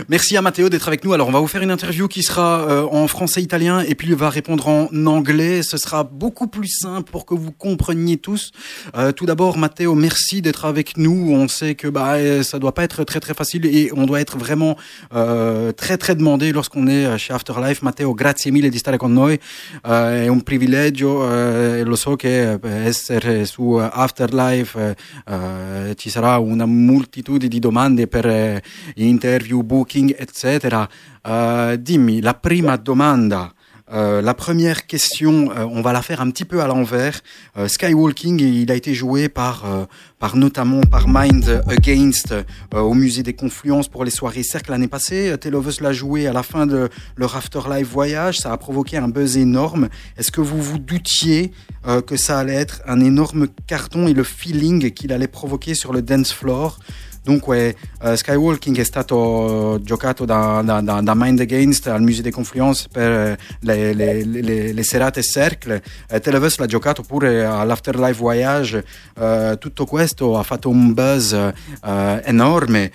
[0.09, 1.13] Merci à Matteo d'être avec nous.
[1.13, 4.09] Alors, on va vous faire une interview qui sera euh, en français italien et puis
[4.09, 5.61] il va répondre en anglais.
[5.63, 8.51] Ce sera beaucoup plus simple pour que vous compreniez tous.
[8.95, 11.31] Euh, tout d'abord, Matteo, merci d'être avec nous.
[11.31, 14.19] On sait que bah, euh, ça doit pas être très très facile et on doit
[14.19, 14.77] être vraiment
[15.13, 17.81] euh, très très demandé lorsqu'on est chez Afterlife.
[17.81, 19.39] Matteo, grazie mille di stare con noi.
[19.85, 24.95] Eh, è un privilegio, eh, lo so che eh, essere su Afterlife
[25.27, 28.61] eh, eh, ci sarà una moltitudine di domande per
[28.95, 29.61] interview,
[29.95, 30.89] eccetera.
[31.27, 31.77] Euh,
[32.21, 33.53] la prima domanda.
[33.91, 37.19] Euh, la première question, euh, on va la faire un petit peu à l'envers.
[37.57, 39.65] Euh, Skywalking, il a été joué par,
[40.19, 42.33] par notamment par Mind Against
[42.73, 45.35] au musée des Confluences pour les soirées Cercle l'année passée.
[45.39, 48.39] Telovus l'a joué à la fin de leur Afterlife Voyage.
[48.39, 49.89] Ça a provoqué un buzz énorme.
[50.17, 51.51] Est-ce que vous vous doutiez
[52.07, 56.01] que ça allait être un énorme carton et le feeling qu'il allait provoquer sur le
[56.01, 56.79] dance floor?
[57.23, 62.31] Dunque, eh, Skywalking è stato giocato da, da, da, da Mind Against al Museo de
[62.31, 65.81] Confluence per eh, le, le, le, le serate Cercle.
[66.09, 68.85] Eh, Televes l'ha giocato pure all'Afterlife Voyage.
[69.17, 71.33] Eh, tutto questo ha fatto un buzz
[72.25, 72.91] enorme.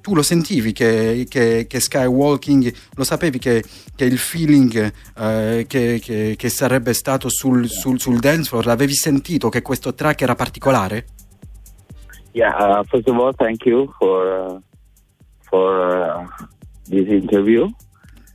[0.00, 3.62] Tu lo sentivi che, che, che Skywalking, lo sapevi che,
[3.94, 4.92] che il feeling
[5.66, 11.04] che sarebbe stato sul, sul, sul dance floor, l'avevi sentito che questo track era particolare?
[12.36, 12.54] Yeah.
[12.54, 14.60] Uh, first of all, thank you for uh,
[15.48, 16.28] for uh,
[16.84, 17.70] this interview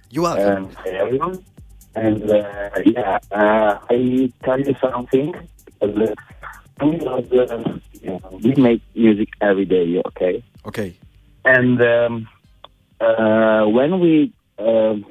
[0.10, 0.39] You are.
[0.39, 1.45] and everyone.
[1.93, 5.36] And uh, yeah, uh, I tell you something.
[5.80, 6.18] Because,
[8.02, 10.43] you know, we make music every day, okay?
[10.66, 10.97] ok.
[11.45, 12.28] And um,
[12.99, 15.06] uh, when we um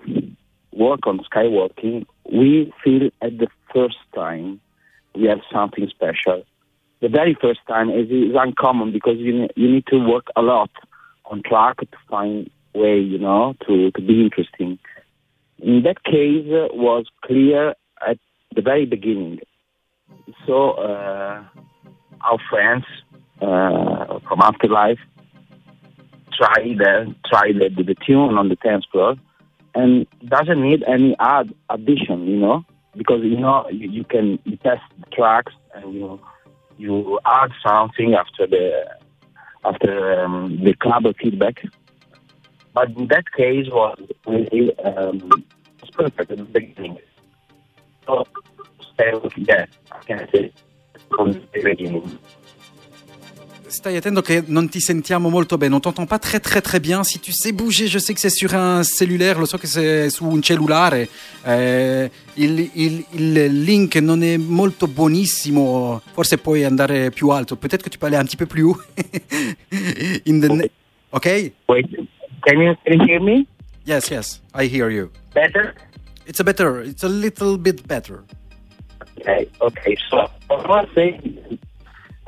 [0.72, 4.60] work on skywalking, we feel at the first time
[5.14, 6.42] we have something special.
[7.00, 10.70] The very first time is, is uncommon because you you need to work a lot
[11.24, 14.78] on track to find way, you know, to, to be interesting.
[15.58, 17.74] In that case, uh, was clear
[18.06, 18.18] at
[18.54, 19.40] the very beginning.
[20.46, 21.44] So uh,
[22.20, 22.84] our friends
[23.40, 24.98] uh, from Afterlife
[26.32, 29.16] try the try the, the, tune on the dance floor
[29.74, 32.64] and doesn't need any add addition, you know,
[32.96, 36.20] because you know you, you can you test the tracks and you
[36.80, 38.86] you add something after the
[39.64, 41.62] after um, the club feedback.
[42.72, 45.44] But in that case was really um,
[45.92, 46.98] perfect at the beginning.
[48.06, 48.26] So
[48.94, 50.52] stay yeah, I can say
[51.10, 52.18] from the beginning.
[53.70, 57.04] Stai attento che non ti sentiamo molto bene, on t'entend pas très très très bien.
[57.04, 60.08] Si tu sais bouger, je sais que c'est sur un cellulaire, lo so che c'est
[60.10, 61.08] su un cellulare.
[61.46, 67.54] Eh, il, il- il link non è molto buonissimo, forse puoi andare più alto.
[67.56, 68.80] Peut-être que tu peux aller un petit peu plus haut.
[70.24, 70.70] In the ne-
[71.10, 71.52] ok?
[71.68, 71.86] Wait,
[72.42, 73.46] can you, can you hear me?
[73.86, 75.10] Yes, yes, I hear you.
[75.32, 75.74] better?
[76.26, 78.24] It's a better, it's a little bit better.
[79.20, 79.96] Okay, okay.
[80.10, 81.20] So was saying,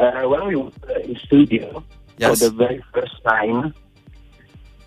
[0.03, 0.70] uh, when we were
[1.05, 1.84] in studio
[2.18, 2.38] Yes.
[2.38, 3.74] for the very first time,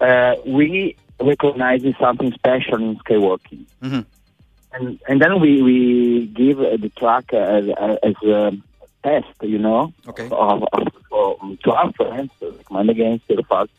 [0.01, 3.65] uh, we recognized something special in skywalking.
[3.81, 4.05] Mhm.
[4.73, 5.77] And and then we, we
[6.41, 7.65] give uh, the track as,
[8.09, 8.51] as a
[9.03, 10.27] test, you know, Okay.
[10.31, 13.69] of, of, for, to our friends, like Mind Against the Fuck.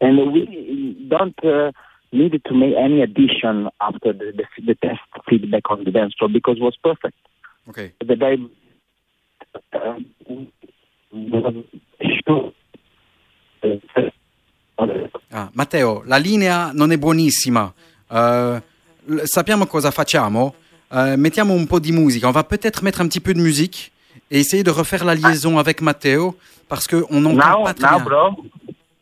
[0.00, 1.72] And we don't uh,
[2.12, 6.28] need to make any addition after the, the, the test feedback on the dance floor
[6.28, 7.16] because it was perfect.
[7.68, 7.92] Ok.
[8.04, 8.38] The very.
[15.30, 17.72] Ah, Matteo, la linea non è buonissima.
[18.10, 20.54] L- sappiamo cosa facciamo?
[20.94, 22.26] Euh, mettiamo un po' di musica.
[22.28, 23.90] On va peut-être mettre un petit peu de musique
[24.30, 26.36] et essayer de refaire la liaison avec Matteo
[26.68, 28.04] parce qu'on n'entend pas très now, bien.
[28.04, 28.36] bro,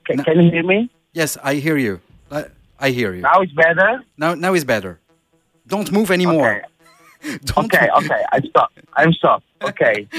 [0.04, 0.88] can, can you hear me?
[1.14, 1.98] Yes, I hear you.
[2.30, 2.42] Uh,
[2.80, 3.22] I hear you.
[3.22, 4.04] Now it's better?
[4.16, 5.00] Now, now is better.
[5.66, 6.62] Don't move anymore.
[7.44, 8.70] Don't Okay, okay, I stop.
[8.96, 9.42] I'm stop.
[9.62, 10.06] Okay.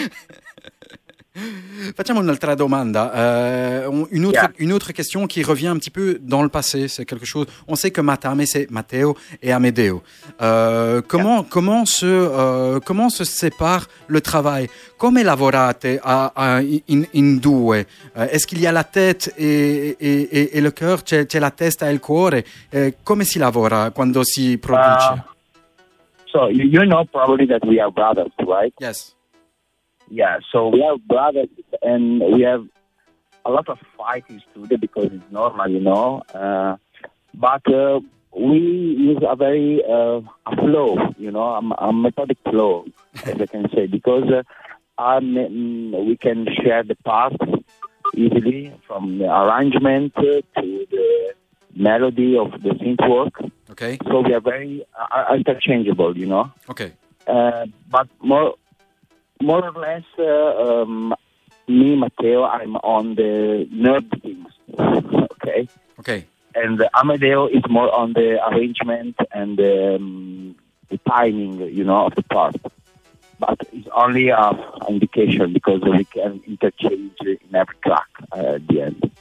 [1.96, 4.52] Facciamo un'altra domanda, on- une, autre, Yeah.
[4.58, 6.90] une autre question qui revient un petit peu dans le passé.
[6.90, 7.48] C'est quelque chose.
[7.70, 10.04] On sait que Matame c'est Matteo et Amedeo.
[10.42, 14.68] Euh, comment comment se euh, comment se sépare le travail?
[14.98, 17.86] Come lavorate a, a- in, in due?
[18.18, 21.02] Euh, Est-ce qu'il y a la tête et, et, et, et le cœur?
[21.06, 22.44] C'è, c'è la testa e il cuore?
[22.74, 25.14] Eh, Come si lavora quando si produce?
[25.14, 25.22] Uh,
[26.30, 28.74] so you know probably that we are brothers, right?
[28.82, 29.16] Yes.
[30.12, 30.40] Yeah.
[30.52, 31.48] So we are brothers,
[31.82, 32.68] and we have
[33.46, 36.22] a lot of fight in studio because it's normal, you know.
[36.34, 36.76] Uh,
[37.34, 38.02] but uh,
[38.36, 42.86] we use a very uh, a flow, you know, a, a methodic flow,
[43.24, 44.44] as I can say, because uh,
[45.02, 45.36] um,
[46.06, 47.38] we can share the parts
[48.14, 51.34] easily from the arrangement uh, to the
[51.74, 53.34] melody of the synth work.
[53.70, 53.98] Ok.
[54.10, 56.52] So we are very uh, interchangeable, you know.
[56.68, 56.92] Ok.
[57.28, 58.56] Uh, but more,
[59.42, 61.14] more or less, uh, um,
[61.68, 64.48] me, Matteo, I'm on the nerd things,
[65.34, 65.68] okay,
[66.00, 66.26] Ok.
[66.56, 70.56] and Amadeo is more on the arrangement and um,
[70.90, 72.56] the timing, you know, of the part.
[73.40, 78.68] But it's only a uh, indication because we can interchange in every track uh, at
[78.68, 79.12] the end.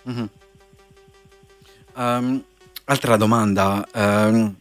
[1.97, 2.45] Ehm,
[2.87, 3.87] altra domanda.
[3.93, 4.57] ehm,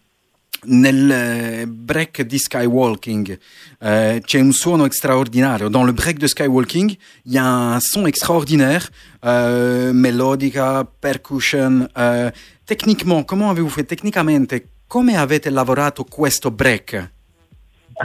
[0.65, 3.39] nel eh, break di Skywalking,
[3.79, 5.69] euh, c'è un suono straordinario.
[5.69, 8.89] Dans le break de Skywalking, il y a un son extraordinaire,
[9.25, 11.87] euh, mélodica, percussion.
[11.97, 12.29] euh,
[12.65, 13.83] tecniquement, comment avez-vous fait?
[13.83, 17.09] Tecnicamente, come avete lavorato questo break?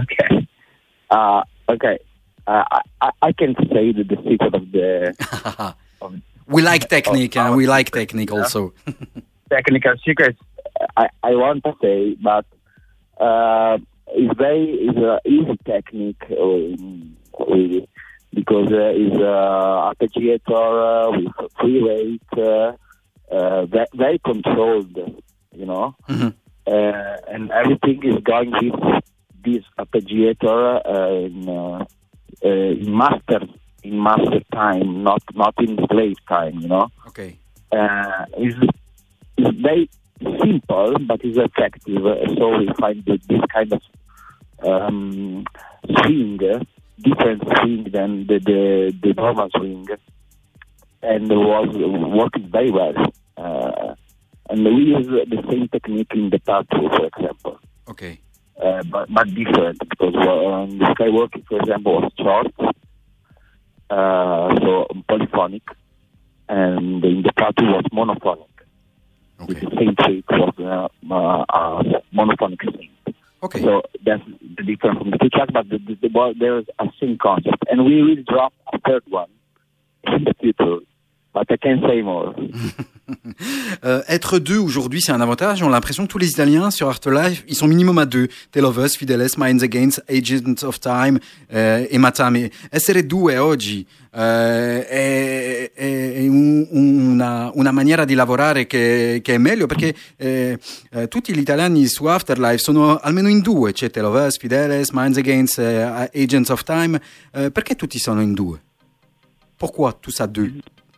[0.01, 0.49] Okay.
[1.11, 1.99] Uh, okay.
[2.47, 2.63] Uh,
[3.23, 5.15] I, can say that the secret of the
[6.01, 6.13] of
[6.47, 8.75] We like technique, and we like technique also.
[9.49, 10.39] technical secrets
[10.97, 12.47] I, I want to say, but
[13.19, 17.17] uh, it's very it's a easy technique um,
[17.49, 17.89] really,
[18.33, 22.73] because uh, it's uh, arpeggiator uh, with free rate, uh,
[23.35, 24.97] uh, ve- very controlled,
[25.55, 26.35] you know, Mhm.
[26.67, 29.03] uh, and everything is going with
[29.45, 31.85] this arpeggiator uh, in, uh,
[32.45, 33.41] uh, in master
[33.83, 37.37] in master time, not not in slave time, you know Ok.
[37.73, 38.55] uh, is
[39.37, 39.91] is very
[40.41, 42.03] simple but is effective.
[42.39, 43.83] So we find this kind of
[44.67, 45.45] um,
[46.03, 46.39] swing,
[47.01, 49.87] different swing than the, the, the normal swing,
[51.03, 52.95] and was working very well.
[53.37, 53.95] Uh,
[54.51, 57.59] and we use the same technique in the tattoo, for example,
[57.89, 58.21] Ok.
[58.63, 62.53] uh, but but different because uh, um, the skywalking, for example, was short,
[63.91, 65.63] uh, so polyphonic,
[66.49, 68.54] and in the tattoo was monophonic
[69.41, 69.61] with Ok.
[69.61, 71.83] the same trick was uh, uh, uh,
[72.15, 72.91] monophonic thing.
[73.43, 73.61] Ok.
[73.61, 74.23] So that's
[74.57, 77.65] the difference from the two tracks, but the, the, the, well, there's a same concept.
[77.71, 79.29] And we will drop a third one
[80.07, 80.79] in the future
[81.35, 82.35] say more.
[83.85, 85.63] Euh, être deux aujourd'hui, c'est un avantage.
[85.63, 87.01] On a l'impression que tous les Italiens sur Art
[87.47, 88.29] ils sont minimum à deux.
[88.51, 91.19] Tale of Us, Fideles, Minds Against, Agents of Time
[91.53, 92.51] eh, e Matame.
[92.71, 99.39] Essere due oggi eh, è, è un- una, una maniera di lavorare che, che è
[99.39, 100.59] meglio perché eh,
[100.91, 103.73] eh, tutti gli italiani su Afterlife sono almeno in due.
[103.73, 106.99] C'è Tale of Us, Fideles, Minds Against, eh, Agents of Time.
[107.31, 108.59] Perché tutti sono in due?
[109.59, 110.51] Pourquoi tous à deux?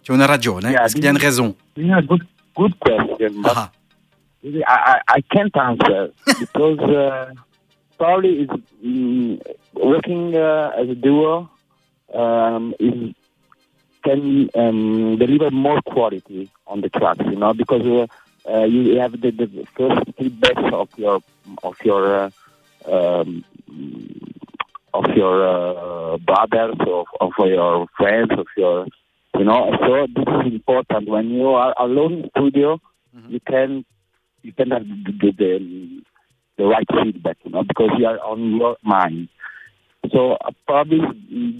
[0.06, 0.70] C'è una ragione?
[0.70, 1.56] Yeah, Est-ce qu'il y a une raison?
[1.74, 3.42] Yeah, good, good question.
[3.42, 3.70] But Ah.
[4.44, 7.32] I, I, I can't answer because uh,
[7.98, 8.48] probably is
[8.84, 9.40] mm,
[9.74, 11.50] working uh, as a duo
[12.14, 13.14] um, is
[14.04, 18.06] can um, deliver more quality on the tracks, you know, because uh,
[18.48, 21.20] uh, you have the, the first feedbacks of your
[21.64, 22.30] of your
[22.86, 23.42] uh, um,
[24.94, 28.86] of your uh, brothers, of, of your friends, of your
[29.38, 29.70] you know.
[29.80, 32.80] So this is important when you are alone in studio.
[33.28, 33.84] You can
[34.42, 36.02] you can have the, the, the,
[36.58, 39.28] the right feedback, you know, because you are on your mind.
[40.12, 41.00] So uh, probably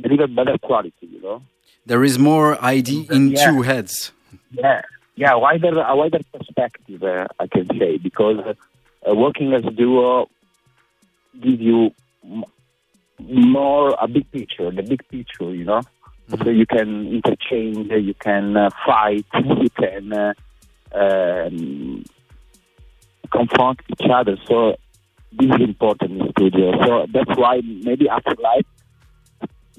[0.03, 1.43] deliver better quality, you know.
[1.85, 3.47] There is more ID in Yeah.
[3.51, 4.13] two heads.
[4.53, 4.83] Yeah,
[5.17, 10.29] yeah, wider a wider perspective, uh, I can say, because uh, working as a duo
[11.43, 11.91] gives you
[12.25, 12.45] m-
[13.19, 15.83] more a big picture, the big picture, you know.
[16.29, 20.35] So you can interchange, you can uh, fight, you can uh,
[20.93, 22.05] um,
[23.31, 24.37] confront each other.
[24.47, 24.77] So
[25.33, 26.73] this is important in studio.
[26.85, 28.67] So that's why maybe Afterlife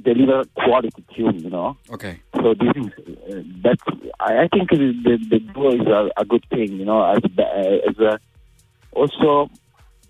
[0.01, 1.77] deliver quality tune, you know.
[1.91, 2.19] Okay.
[2.35, 2.87] So this is
[3.29, 3.83] uh, that's
[4.19, 7.03] I, think the the, the duo is a, a good thing, you know.
[7.03, 8.19] As uh, as a,
[8.91, 9.49] also,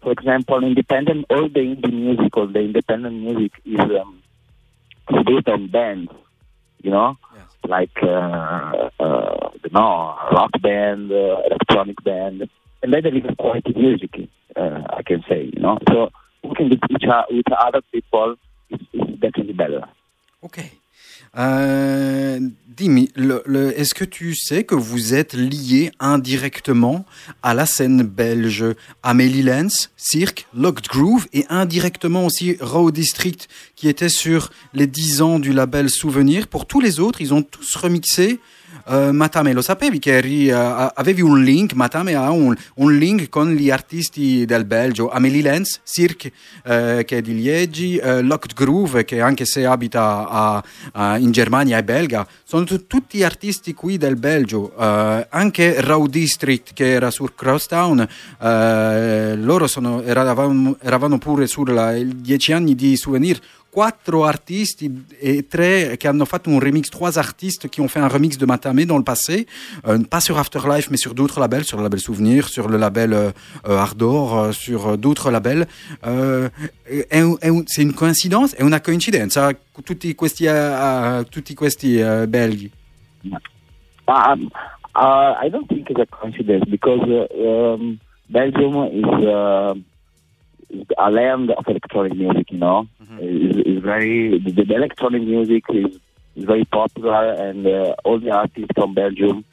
[0.02, 4.22] for example, independent all the indie music or the independent music is um,
[5.26, 6.12] based on bands,
[6.88, 7.50] you know, Yes.
[7.76, 12.38] like uh, uh, you know, rock band, uh, electronic band,
[12.82, 14.14] and they deliver quality music.
[14.56, 15.78] Uh, I can say, you know.
[15.92, 16.10] So
[16.44, 18.38] working with each with other people
[18.70, 19.82] is, is definitely better.
[20.42, 20.58] Ok.
[21.38, 22.40] Euh,
[22.80, 27.06] le- est-ce que tu sais que vous êtes lié indirectement
[27.42, 28.66] à la scène belge?
[29.04, 35.22] Amélie Lenz, Cirque, Locked Groove et indirectement aussi Raw District qui était sur les 10
[35.22, 36.48] ans du label Souvenir.
[36.48, 38.40] Pour tous les autres, ils ont tous remixé
[38.90, 43.30] eh, Matame, lo sapevi che eri, eh, avevi un link, Matame ha un, un link
[43.30, 46.32] con gli artisti del Belgio, Amélie Lenz, Cirque
[46.64, 51.78] eh, che è di Liegi, Locked Groove che anche se abita a- a- in Germania
[51.78, 57.28] è belga, sono tu- tutti artisti qui del Belgio, anche Raw District che era su
[57.36, 58.08] Crosstown,
[58.40, 61.66] loro sono, eravamo, eravamo pure sui
[62.22, 63.40] dieci anni di Souvenir,
[63.78, 64.84] quattro artistes
[65.22, 68.46] et tre qui ont fait un remix, trois artistes qui ont fait un remix de
[68.48, 69.46] Matame dans le passé,
[69.88, 73.14] euh, pas sur Afterlife mais sur d'autres labels, sur le label Souvenir, sur le label
[73.14, 73.30] euh,
[73.68, 75.68] euh, Ardor, euh, sur d'autres labels.
[77.68, 79.52] C'est une coïncidence, è una coincidenza
[79.84, 82.72] tutti questi, uh, tutti questi uh, belgi.
[84.08, 84.50] Um,
[84.96, 89.84] uh, I don't think it's a coincidence because uh, um, Belgium is,
[90.98, 92.52] a land of electronic music.
[92.52, 92.88] You know,
[93.20, 95.96] is is very the, the electronic music is,
[96.36, 99.46] is very popular, and uh, all the artists from Belgium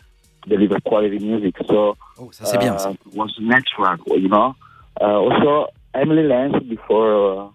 [0.47, 1.55] deliver quality music.
[1.69, 2.89] So Oh, ça c'est bien ça.
[2.91, 4.55] uh, it was natural, you know.
[5.01, 7.11] Uh, also, Emily Lance before
[7.43, 7.49] uh,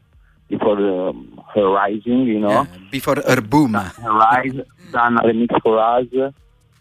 [0.50, 0.80] before
[1.10, 2.52] um, her rising, you know.
[2.52, 3.76] Yeah, before her boom.
[3.76, 4.60] Her Rise
[4.92, 6.08] done a remix for us,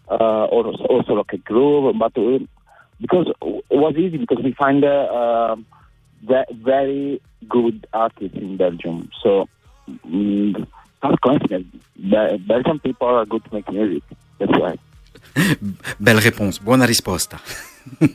[0.09, 2.39] uh, also, also like a groove, but uh,
[2.99, 3.27] because
[3.71, 5.65] it was easy because we find uh, um,
[6.21, 9.09] very good artists in Belgium.
[9.23, 9.47] So,
[10.05, 10.67] mm,
[11.03, 11.19] not.
[12.47, 14.03] Belgian people are good to make music.
[14.37, 14.75] That's why.
[15.99, 17.39] Belle réponse, buona risposta.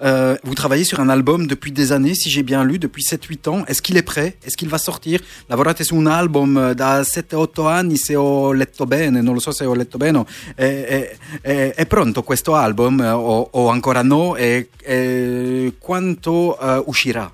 [0.00, 3.48] Euh, vous travaillez sur un album depuis des années, si j'ai bien lu, depuis 7-8
[3.48, 3.64] ans.
[3.66, 4.36] Est-ce qu'il est prêt?
[4.46, 5.20] Est-ce qu'il va sortir?
[5.48, 9.50] Lavorate su un album eh, da 7-8 anni, se ho letto bene, non lo so
[9.50, 10.24] se ho letto bene.
[10.54, 14.36] È, è- è- pronto questo album o, o ancora no?
[14.36, 17.30] E, e quanto eh, uscirà?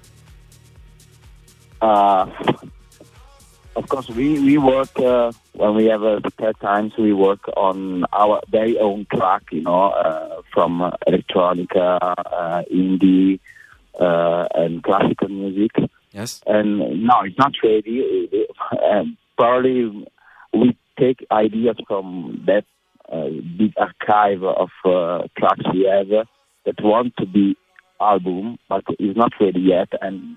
[1.81, 2.27] Uh,
[3.77, 6.93] of course, we, we work uh, when we have uh, spare times.
[6.97, 13.41] We work on our very own track, you know, uh, from electronica, uh, indie,
[13.99, 15.73] uh, and classical music.
[16.13, 16.41] Yes.
[16.47, 18.47] And no, it's not ready.
[18.91, 20.07] Um, probably
[20.53, 22.65] we take ideas from that
[23.11, 23.29] uh,
[23.59, 26.27] big archive of uh, tracks we have
[26.65, 27.57] that want to be
[28.01, 30.37] album, but is not ready yet, and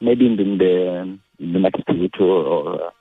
[0.00, 2.92] maybe in the, in the, in the next future or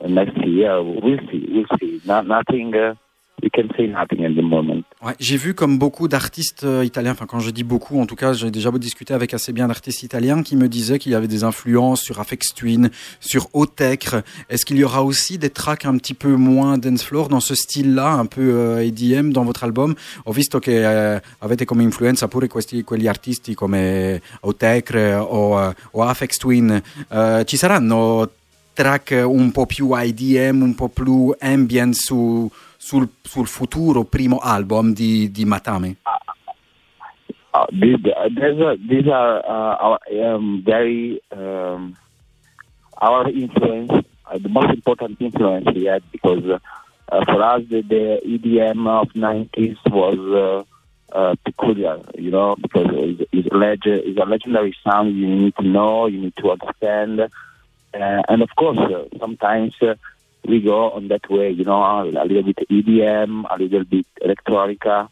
[0.00, 1.46] uh, next year we'll see.
[1.48, 2.00] We'll see.
[2.04, 2.94] Not, nothing uh,
[3.42, 4.82] we can nothing at the moment.
[5.20, 8.32] J'ai vu comme beaucoup d'artistes euh, italiens, enfin quand je dis beaucoup, en tout cas
[8.32, 11.44] j'ai déjà discuté avec assez bien d'artistes italiens qui me disaient qu'il y avait des
[11.44, 12.90] influences sur Afex Twin,
[13.20, 14.22] sur Otecre.
[14.48, 17.54] Est-ce qu'il y aura aussi des tracks un petit peu moins dance floor dans ce
[17.54, 19.94] style-là, un peu euh, EDM dans votre album?
[20.24, 25.74] Ho visto che eh, avete come influenza pure questi, quegli artisti come Otecre o, eh,
[25.92, 26.82] o Afex Twin.
[27.10, 28.28] Eh, ci saranno
[28.76, 32.50] track un po' più IDM, un po' più ambient su,
[32.86, 35.96] sul, sul futuro primo album di, di Matame?
[37.52, 37.98] Uh, these,
[38.36, 41.96] there's a, these are uh, our um, very um,
[42.98, 43.90] our influence,
[44.30, 49.08] uh, the most important influence we had because uh, for us the, the EDM of
[49.14, 50.66] 90s was
[51.12, 55.26] uh, uh, peculiar, you know, because it's, it's, a leg- it's a legendary sound you
[55.26, 57.28] need to know, you need to understand,
[57.92, 58.78] and of course
[59.18, 59.74] sometimes
[60.46, 65.08] we go on that way, you know, a little bit EDM, a little bit electronica,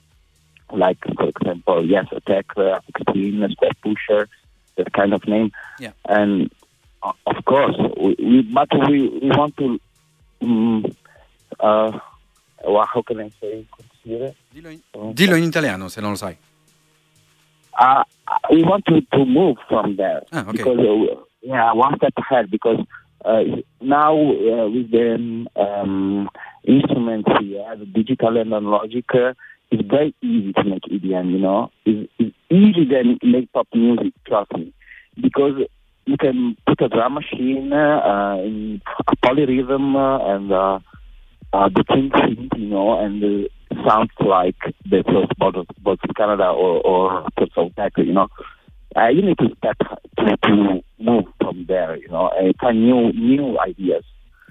[0.73, 4.29] like for example, yes, Attack, uh, Extreme, Step Pusher,
[4.77, 5.53] that kind of name.
[5.79, 5.93] Yeah.
[6.07, 6.51] And
[7.03, 9.81] uh, of course, we, we but we, we want to,
[10.43, 10.85] um,
[11.61, 11.99] uh,
[12.67, 13.67] well, how can I say?
[13.77, 14.35] consider?
[14.55, 14.81] Dillo in,
[15.15, 16.37] dillo in italiano se non lo sai.
[17.79, 18.05] Uh,
[18.51, 20.53] we want to, to move from there Ah, okay.
[20.59, 22.85] because uh, yeah, one step ahead because uh,
[23.81, 26.29] now uh, with the um,
[26.67, 29.35] instruments we have, digital and analogic, uh,
[29.71, 31.33] it's very easy to make EDM.
[31.33, 34.13] You know, it's, it's easy than make pop music.
[34.27, 34.73] Trust me,
[35.21, 35.67] because
[36.07, 40.79] you can put a drum machine, uh, in a polyrhythm, uh, and uh,
[41.53, 46.45] uh, the thing synth, you know, and uh, sounds like the first both both Canada
[46.45, 48.29] or or South Africa, you know.
[48.97, 49.77] Uh, you need to step
[50.19, 54.05] to, to move from there, you know, and find new new ideas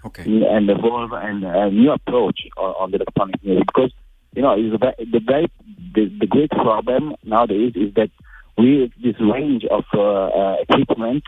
[0.04, 0.24] Ok.
[0.26, 3.92] and evolve and uh, new approach on, on the electronic music because
[4.36, 5.50] you know it's a the very
[5.96, 8.10] the, the great problem nowadays is that
[8.58, 11.24] with this range of uh, uh, equipment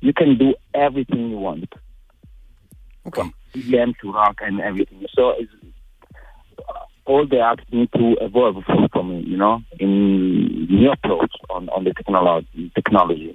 [0.00, 1.72] you can do everything you want
[3.06, 3.20] Ok.
[3.20, 5.52] from EDM to rock and everything so it's,
[7.06, 8.56] all the acts need to evolve
[9.04, 13.34] me you know in new approach on, on the technology technology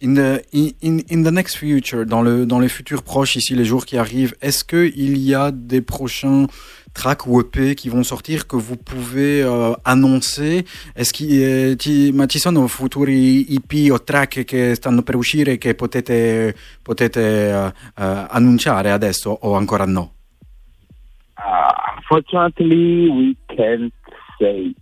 [0.00, 3.64] In the, in, in, the next future, dans le, dans les futurs proches, ici, les
[3.64, 6.46] jours qui arrivent, est-ce qu'il y a des prochains
[6.92, 10.66] tracks ou EP qui vont sortir que vous pouvez euh, annoncer?
[10.94, 16.54] Est-ce ci, ma ci sono futuri EP o track che stanno per uscire che potete,
[16.82, 20.12] potete eh, annunciare adesso o ancora no?
[21.44, 23.92] Uh, unfortunately, we can't
[24.40, 24.74] say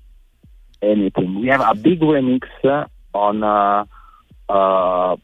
[0.80, 1.40] anything.
[1.40, 3.84] We have a big remix uh, on uh,
[4.48, 5.16] uh,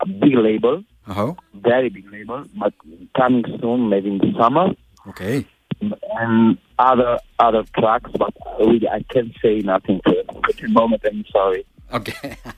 [0.00, 2.72] a big label, Oh, very big label, but
[3.16, 4.74] coming soon, maybe in the summer,
[5.08, 5.46] ok.
[5.80, 8.10] and other other tracks.
[8.18, 11.02] But really, I can't say nothing for for the moment.
[11.06, 11.64] I'm sorry.
[11.92, 12.12] Ok.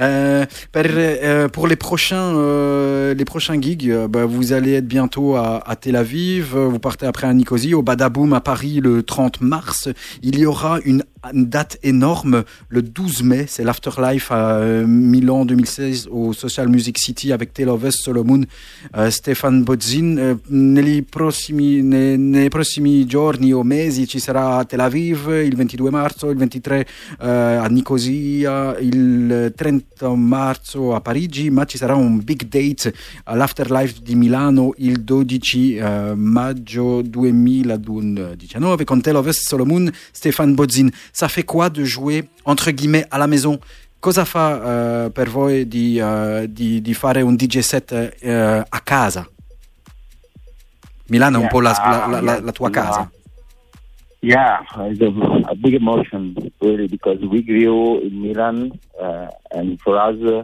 [0.00, 0.44] Euh,
[0.76, 5.62] euh, pour les prochains, euh, les prochains gigs, euh, bah, vous allez être bientôt à,
[5.68, 9.88] à Tel Aviv, vous partez après à Nicosie, au Badaboom à Paris le 30 mars.
[10.22, 15.44] Il y aura une, une date énorme le 12 mai, c'est l'Afterlife à euh, Milan
[15.44, 18.42] 2016 au Social Music City avec Teloves, Solomon,
[18.96, 20.16] euh, Stefan Bodzin.
[20.18, 25.54] Euh, negli, prossimi, ne- nei prossimi giorni o mesi ci sarà a Tel Aviv il
[25.56, 26.86] 22 marzo, il 23
[27.20, 34.00] eh, a Nicosia, il 30 marzo a Parigi, ma ci sarà un big date all'Afterlife
[34.02, 40.90] di Milano il 12 eh, maggio 2019 con Teloves Solomon, Stefan Bodzin.
[41.12, 43.58] Ça fait quoi de jouer entre guillemets à la maison?
[44.00, 48.30] Cosa fa eh, per voi di, eh, di- di fare un DJ set eh,
[48.68, 49.26] a casa?
[51.08, 53.10] Milano è un po' la, la- la- la- la tua casa.
[54.20, 54.60] Yeah,
[54.90, 60.16] it's a, a big emotion, really, because we grew in Milan, uh, and for us,
[60.22, 60.42] uh,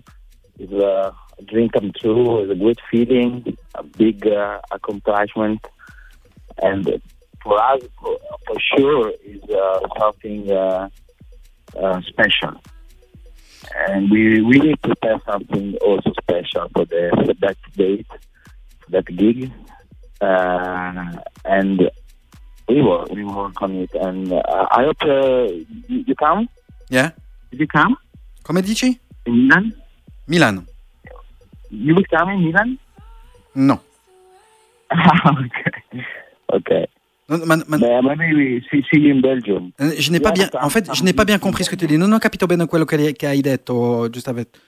[0.59, 1.13] it's a
[1.45, 2.43] dream come true.
[2.43, 3.43] It's a good feeling,
[3.75, 5.61] a big uh, accomplishment,
[6.63, 6.87] and
[7.45, 10.89] for us, for, for sure, is uh, something uh,
[11.81, 12.61] uh, special.
[13.89, 18.07] And we really prepare something also special for the for that date,
[18.81, 19.51] for that gig,
[20.21, 21.13] uh,
[21.45, 21.79] and
[22.69, 25.45] we will we work on it, and uh, I hope uh,
[25.89, 26.49] you, you come.
[26.91, 27.11] Yeah?
[27.51, 27.97] Did you come
[28.45, 29.01] Come dici?
[29.27, 29.73] in Milan?
[30.29, 30.65] Milano.
[31.71, 32.79] You will come in Milan?
[33.55, 33.81] No.
[34.93, 36.05] okay.
[36.53, 36.87] Okay.
[37.27, 39.71] Non, ma- ma- Beh, maybe we see, see you in Belgium.
[39.79, 41.87] eh, je n'ai pas bien, en fait, je n'ai pas bien compris ce que tu
[41.87, 41.97] dis.
[41.97, 44.59] Non, non, capito bene quello che, che hai detto, giustamente.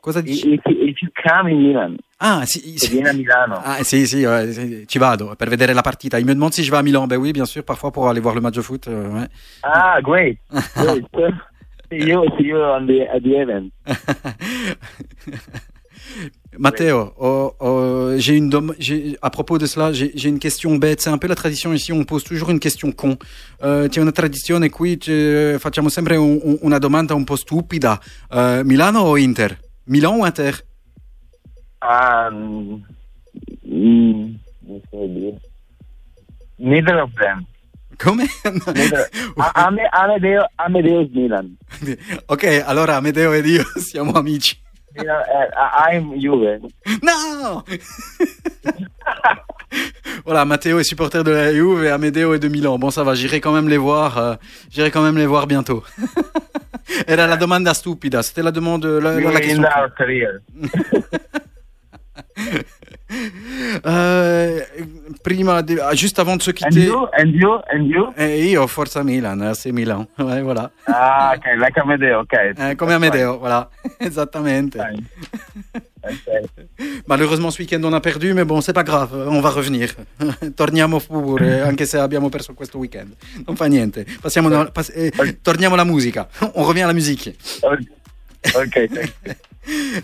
[0.00, 0.48] Cosa dici?
[0.54, 2.92] If, if you come in Milan, Ah, si, se si.
[2.92, 3.60] vieni a Milano.
[3.62, 6.16] Ah, si, si, ouais, si, ci vado per vedere la partita.
[6.18, 7.06] Il me demande si je vais à Milan.
[7.06, 8.86] Ben oui, bien sûr, parfois pour aller voir le match de foot.
[8.88, 9.28] euh, ouais.
[9.62, 10.38] Ah, great.
[10.76, 11.04] great.
[11.90, 13.70] see you, see you on the at the event.
[16.58, 21.00] Matteo, oh, oh, j'ai une dom- j'ai- à propos de cela, j'ai une question bête.
[21.02, 23.16] C'est un peu la tradition ici, on pose toujours une question con.
[23.62, 24.98] Euh, C'è una tradizione qui,
[25.58, 28.00] facciamo sempre un- un- una domanda un po' stupida.
[28.32, 29.58] Euh, Milano o Inter?
[29.84, 30.64] Milan o Inter?
[31.80, 32.82] Um,
[33.64, 34.34] mm,
[36.58, 37.44] neither of them.
[37.98, 38.26] Come?
[39.92, 41.56] Amedeo, Amedeo's Milan.
[42.26, 44.56] ok, allora Amedeo ed io siamo amici.
[44.96, 45.02] Uh,
[45.90, 46.60] I'm Juve.
[47.02, 47.62] Non
[50.24, 52.78] Voilà, Matteo est supporter de la Juve et Amedeo est de Milan.
[52.78, 54.18] Bon, ça va, j'irai quand même les voir.
[54.18, 54.34] euh,
[54.70, 55.82] j'irai quand même les voir bientôt.
[57.06, 59.62] Era la domanda stupida, c'était la demande, la, la, la question.
[63.84, 64.60] Euh,
[65.22, 66.84] prima, di- ah, juste avant de se And quitter.
[66.86, 68.12] you, and you, and you.
[68.16, 70.06] Eh, io, Forza Milan, eh, c'est Milan.
[70.18, 70.70] Ouais, voilà.
[70.86, 72.52] Ah, okay, like Amedeo, okay.
[72.58, 73.68] Eh, come Amedeo, voilà.
[74.00, 74.78] Esattamente.
[74.78, 75.06] Fine.
[76.02, 76.48] Okay.
[77.06, 79.94] Malheureusement, ce week-end, on a perdu, mais bon, c'est pas grave, on va revenir.
[80.56, 83.12] Torniamo pure, anche se abbiamo perso questo weekend.
[83.46, 84.06] Non fa niente.
[84.20, 85.10] Passiamo pass- eh,
[85.42, 86.28] torniamo alla musica.
[86.54, 87.34] On revient à la musique.
[88.54, 88.88] Okay.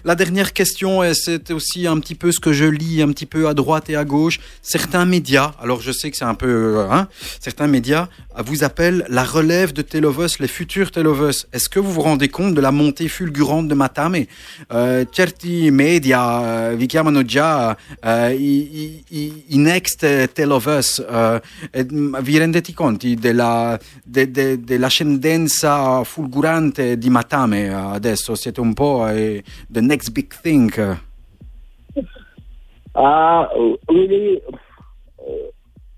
[0.04, 3.48] La dernière question, c'est aussi un petit peu ce que je lis un petit peu
[3.48, 4.40] à droite et à gauche.
[4.62, 7.08] Certains médias, alors je sais que c'est un peu, euh, hein,
[7.40, 8.08] certains médias
[8.44, 11.46] vous appellent la relève de Telovus, les futurs Telovus.
[11.52, 14.24] Est-ce que vous vous rendez compte de la montée fulgurante de Matame?
[14.72, 17.76] Euh, Certi media eh, vi chiamano già
[18.32, 19.02] i,
[19.50, 20.98] next Telovus.
[20.98, 24.58] E, mm, vi rendete conti della, de, de,
[26.04, 28.34] fulgurante di Matame adesso?
[28.34, 30.70] Siete un po' eh, the next big thing.
[32.94, 33.46] Uh,
[33.88, 34.40] really,
[35.18, 35.32] uh,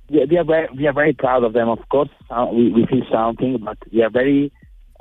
[0.09, 1.69] we are very, we are very proud of them.
[1.69, 4.51] Of course, uh, we, we feel something, but we are very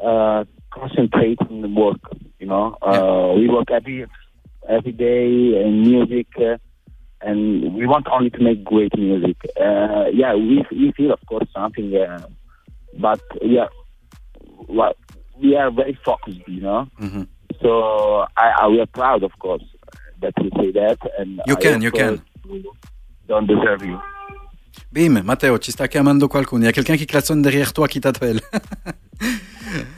[0.03, 1.99] uh, concentrated in the work.
[2.39, 4.05] You know, uh, we work every
[4.67, 6.57] every day in music, uh,
[7.21, 9.37] and we want only to make great music.
[9.59, 12.27] Uh, yeah, we we feel, of course, something, uh,
[12.99, 13.69] but we are
[14.67, 14.95] well,
[15.41, 16.45] we are very focused.
[16.47, 17.27] You know, Mhm.
[17.61, 19.63] So I, I we are proud, of course,
[20.21, 20.97] that we say that.
[21.17, 22.21] And You can, you can.
[23.27, 23.99] Don't deserve you.
[24.91, 26.61] Bim, Matteo, ci sta chiamando qualcuno.
[26.63, 28.39] Il y a quelqu'un qui klaxonne derrière toi qui t'appelle?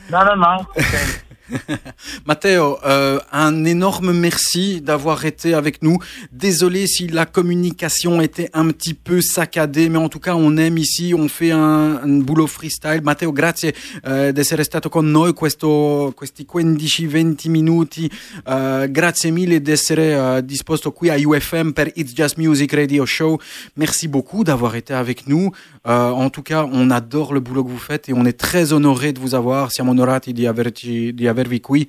[0.10, 0.66] No, no, no.
[0.76, 1.22] Okay.
[2.26, 5.98] Matteo, euh, un énorme merci d'avoir été avec nous.
[6.32, 10.78] Désolé si la communication était un petit peu saccadée, mais en tout cas, on aime
[10.78, 13.02] ici, on fait un, boulot freestyle.
[13.02, 13.74] Matteo, grazie
[14.06, 18.10] eh, di essere stato con noi questo, questi 15-20 minuti.
[18.48, 23.06] Eh, grazie mille di essere eh, disposto qui a UFM per It's Just Music Radio
[23.06, 23.40] Show.
[23.76, 25.52] Merci beaucoup d'avoir été avec nous.
[25.88, 28.74] Euh, en tout cas, on adore le boulot que vous faites et on est très
[28.74, 29.72] honoré de vous avoir.
[29.72, 31.88] Siamo onorati di averci, di avervi qui.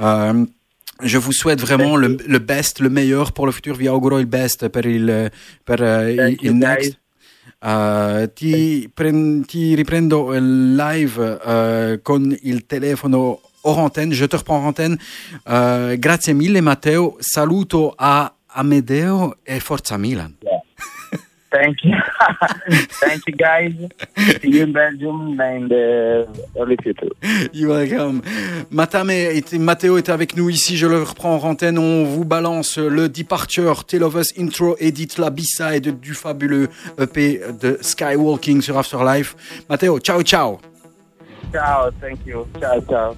[0.00, 0.44] Euh,
[1.02, 3.74] je vous souhaite vraiment le, le best, le meilleur pour le futur.
[3.76, 5.30] Vi auguro il best per il,
[5.64, 6.98] per, eh, il, next.
[7.62, 14.14] Eh, ti, pren- ti riprendo il live eh, con il telefono hors antenne.
[14.14, 14.98] Je te reprends en antenne.
[15.44, 17.16] Eh, grazie mille, Matteo.
[17.18, 20.36] Saluto a Amedeo e Forza Milan.
[21.50, 21.96] Thank you.
[23.00, 23.72] Thank you, guys.
[24.40, 27.10] See you in Belgium and uh, early future.
[27.52, 28.22] You're welcome.
[28.70, 29.12] Matame
[29.58, 33.84] Matteo est avec nous ici, je le reprends en antenne, on vous balance le Departure,
[33.84, 36.68] Tale of Us Intro, Edit, la B-side du fabuleux
[36.98, 39.34] EP de Skywalking sur Afterlife.
[39.68, 40.60] Matteo, ciao ciao
[41.52, 41.90] Ciao.
[42.00, 42.46] Thank you.
[42.60, 43.16] Ciao, ciao.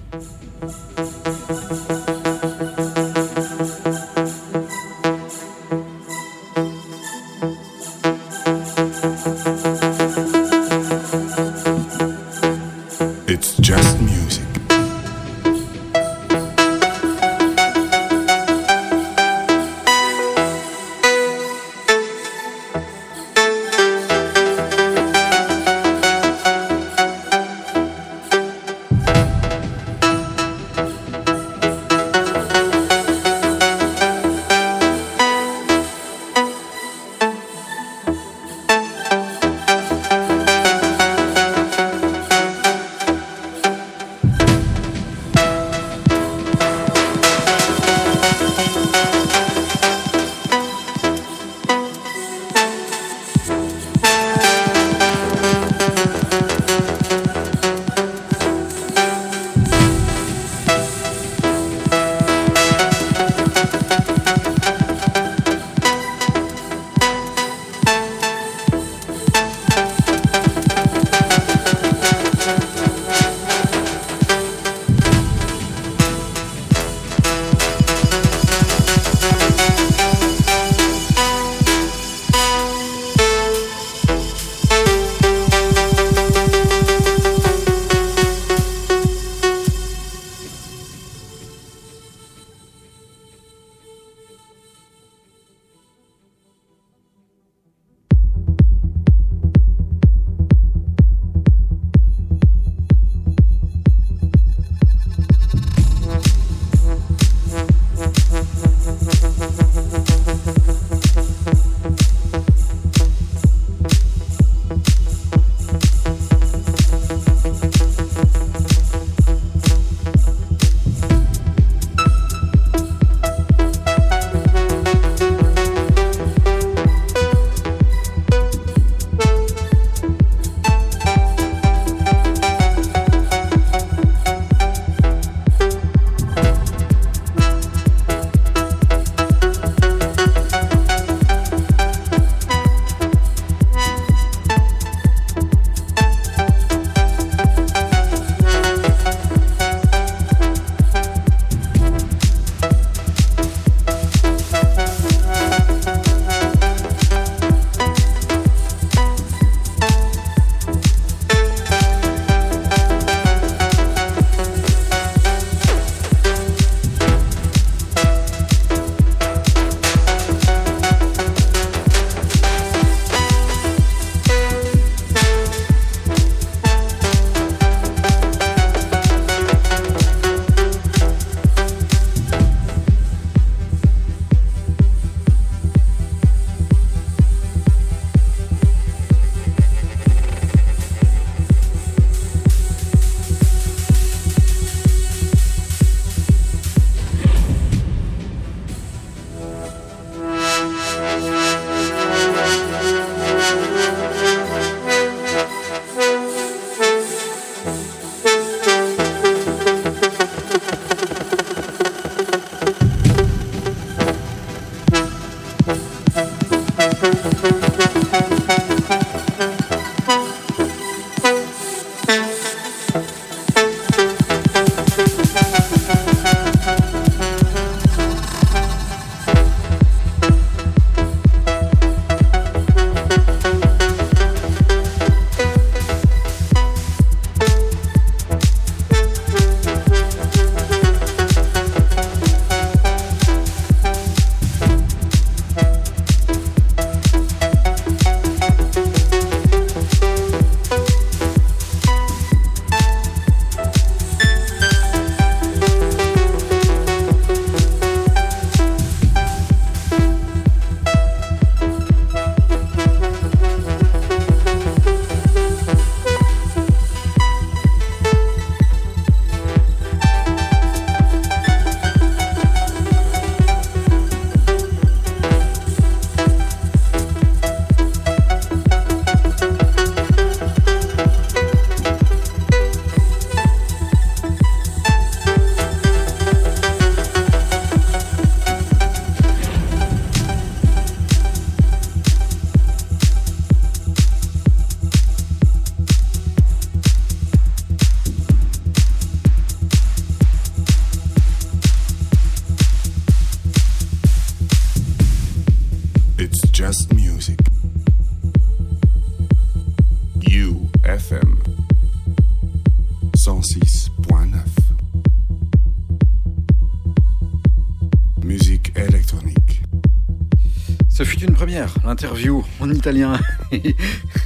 [321.85, 323.19] Interview en italien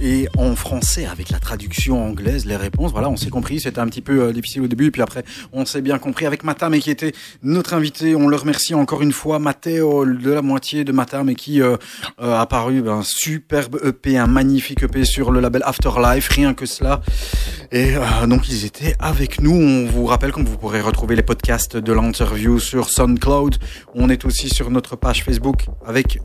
[0.00, 2.92] et en français avec la traduction anglaise, les réponses.
[2.92, 3.60] Voilà, on s'est compris.
[3.60, 6.26] C'était un petit peu euh, difficile au début, et puis après, on s'est bien compris
[6.26, 8.14] avec Matam et qui était notre invité.
[8.14, 11.76] On le remercie encore une fois, Matteo de la moitié de Matam et qui euh,
[12.20, 16.28] euh, a paru un superbe EP, un magnifique EP sur le label Afterlife.
[16.28, 17.00] Rien que cela.
[17.72, 17.94] Et
[18.28, 19.52] donc ils étaient avec nous.
[19.52, 23.56] On vous rappelle que vous pourrez retrouver les podcasts de l'interview sur SoundCloud.
[23.94, 26.20] On est aussi sur notre page Facebook avec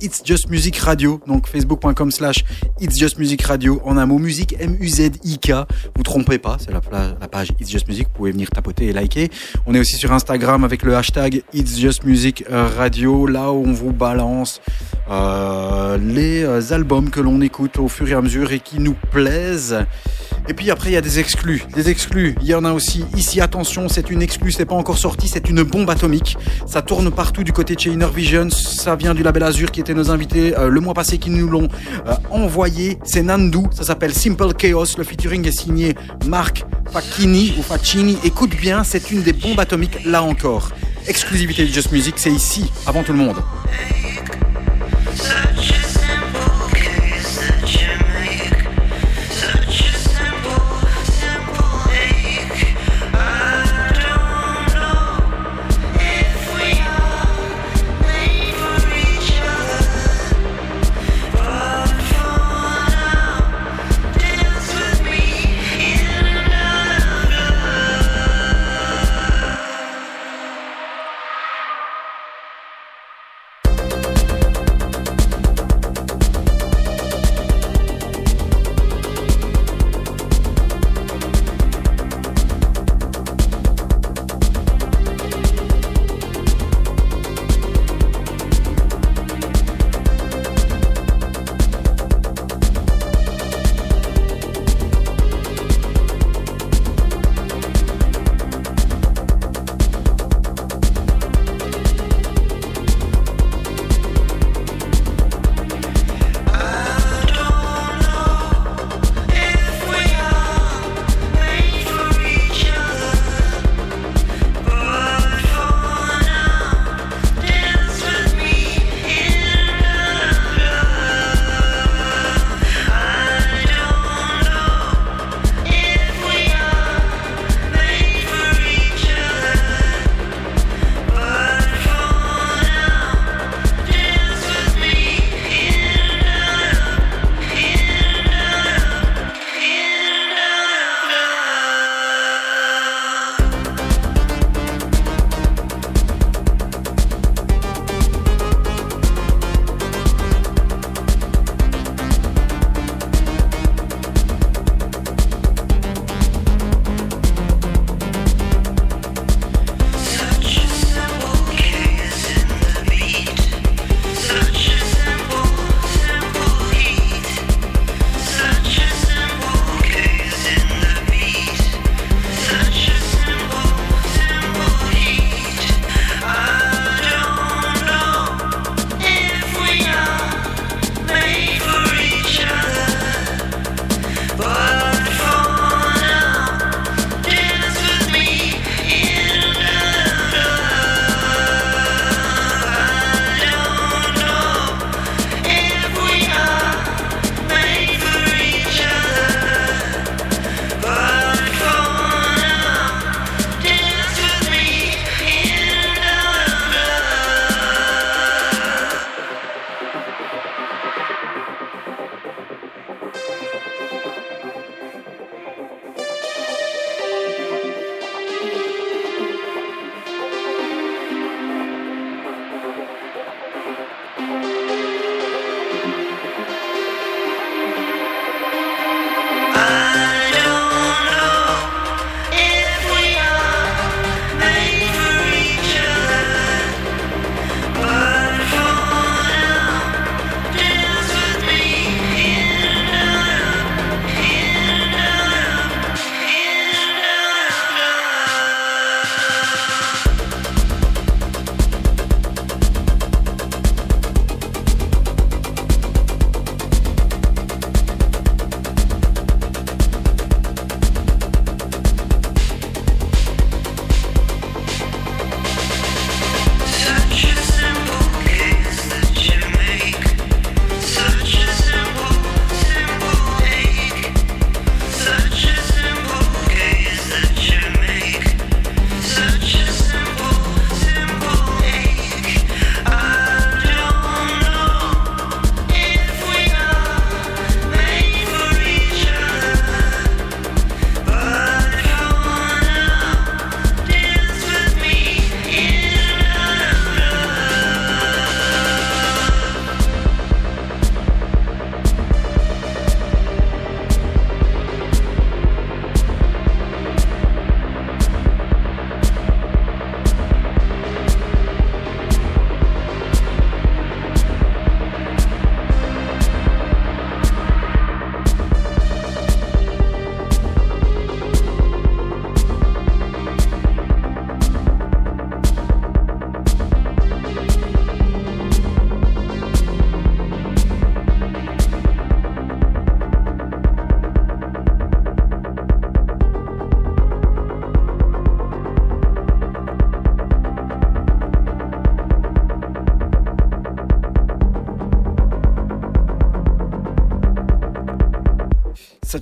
[0.00, 2.44] It's Just Music Radio, donc facebook.com slash
[2.80, 5.52] It's Just Music Radio, en un mot, musique M-U-Z-I-K.
[5.96, 9.30] Vous trompez pas, c'est la, page It's Just Music, vous pouvez venir tapoter et liker.
[9.64, 13.72] On est aussi sur Instagram avec le hashtag It's Just Music Radio, là où on
[13.72, 14.60] vous balance
[15.10, 18.94] euh, les euh, albums que l'on écoute au fur et à mesure et qui nous
[19.10, 19.78] plaisent.
[20.48, 21.64] Et puis après, il y a des exclus.
[21.74, 23.04] Des exclus, il y en a aussi.
[23.16, 26.36] Ici, attention, c'est une exclue, c'est pas encore sorti, c'est une bombe atomique.
[26.66, 28.50] Ça tourne partout du côté de chez Inner Vision.
[28.50, 31.48] Ça vient du label Azure qui était nos invités euh, le mois passé, qui nous
[31.48, 31.68] l'ont
[32.30, 32.89] envoyé.
[33.04, 34.96] C'est Nandu, ça s'appelle Simple Chaos.
[34.96, 35.94] Le featuring est signé
[36.26, 38.18] Marc Facchini ou Facchini.
[38.24, 40.70] Écoute bien, c'est une des bombes atomiques là encore.
[41.06, 43.36] Exclusivité de Just Music, c'est ici, avant tout le monde.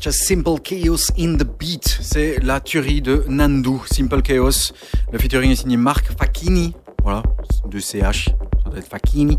[0.01, 1.99] Simple Chaos in the Beat.
[2.01, 4.73] C'est la tuerie de Nandu, Simple Chaos.
[5.13, 6.75] Le featuring est signé Marc Facchini.
[7.03, 7.23] Voilà,
[7.69, 8.31] de CH
[8.69, 9.39] ça doit être Fakini,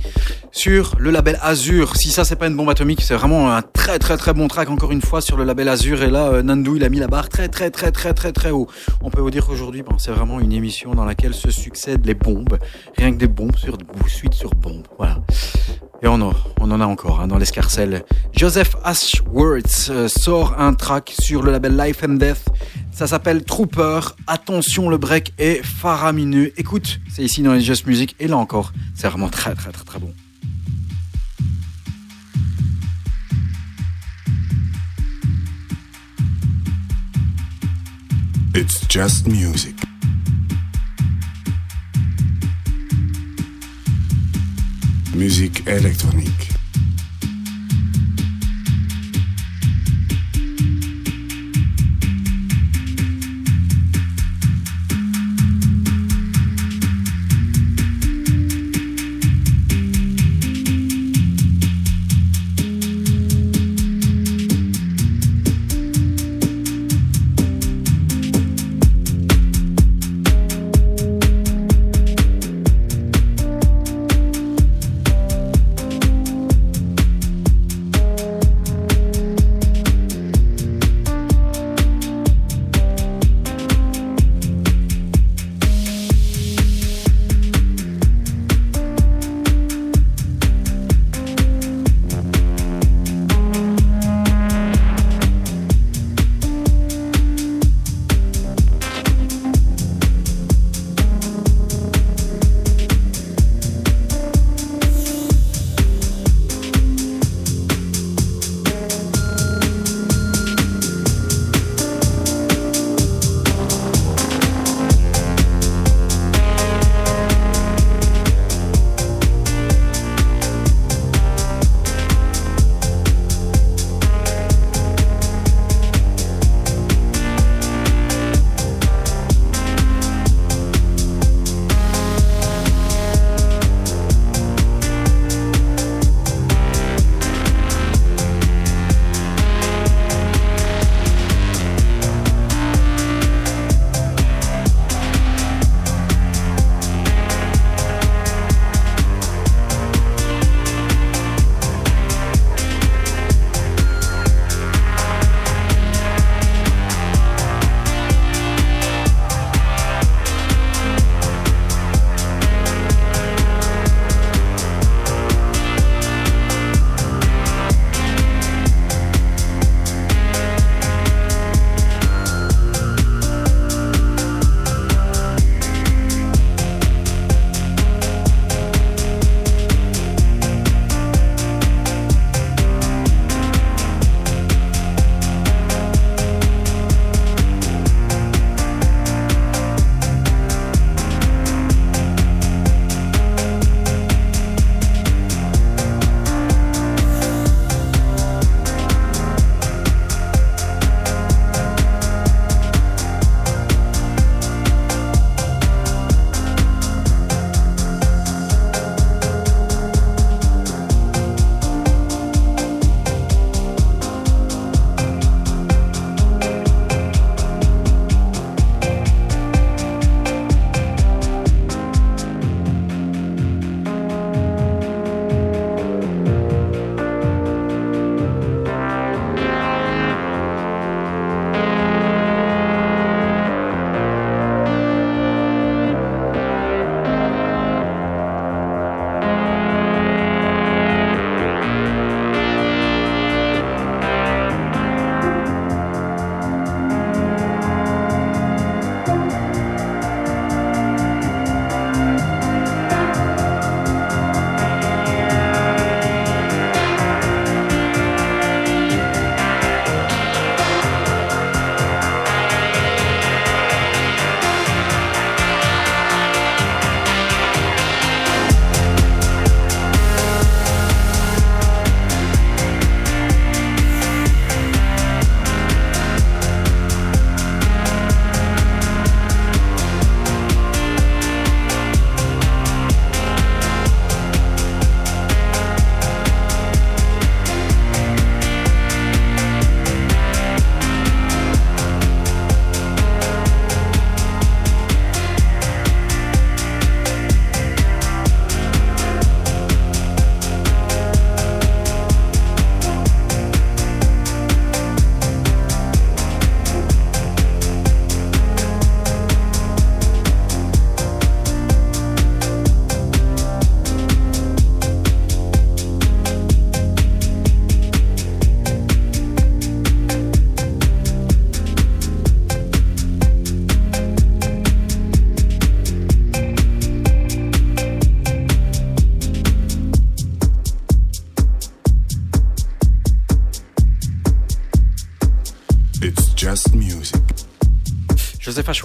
[0.52, 1.96] sur le label Azur.
[1.96, 4.70] Si ça, c'est pas une bombe atomique, c'est vraiment un très très très bon track,
[4.70, 6.02] encore une fois, sur le label Azur.
[6.02, 8.52] Et là, euh, Nandu, il a mis la barre très très très très très très
[8.52, 8.68] haut.
[9.02, 12.16] On peut vous dire qu'aujourd'hui, bon, c'est vraiment une émission dans laquelle se succèdent les
[12.16, 12.58] bombes.
[12.98, 13.78] Rien que des bombes sur
[14.08, 14.88] suite sur bombes.
[14.98, 15.20] Voilà.
[16.02, 18.04] Et on en, on en a encore hein, dans l'escarcelle.
[18.40, 22.46] Joseph Ashworth euh, sort un track sur le label Life and Death.
[22.90, 24.00] Ça s'appelle Trooper.
[24.28, 26.54] Attention, le break est faramineux.
[26.56, 28.16] Écoute, c'est ici dans les Just Music.
[28.18, 30.14] Et là encore, c'est vraiment très très très très bon.
[38.56, 39.76] It's just music.
[45.14, 46.49] Musique électronique.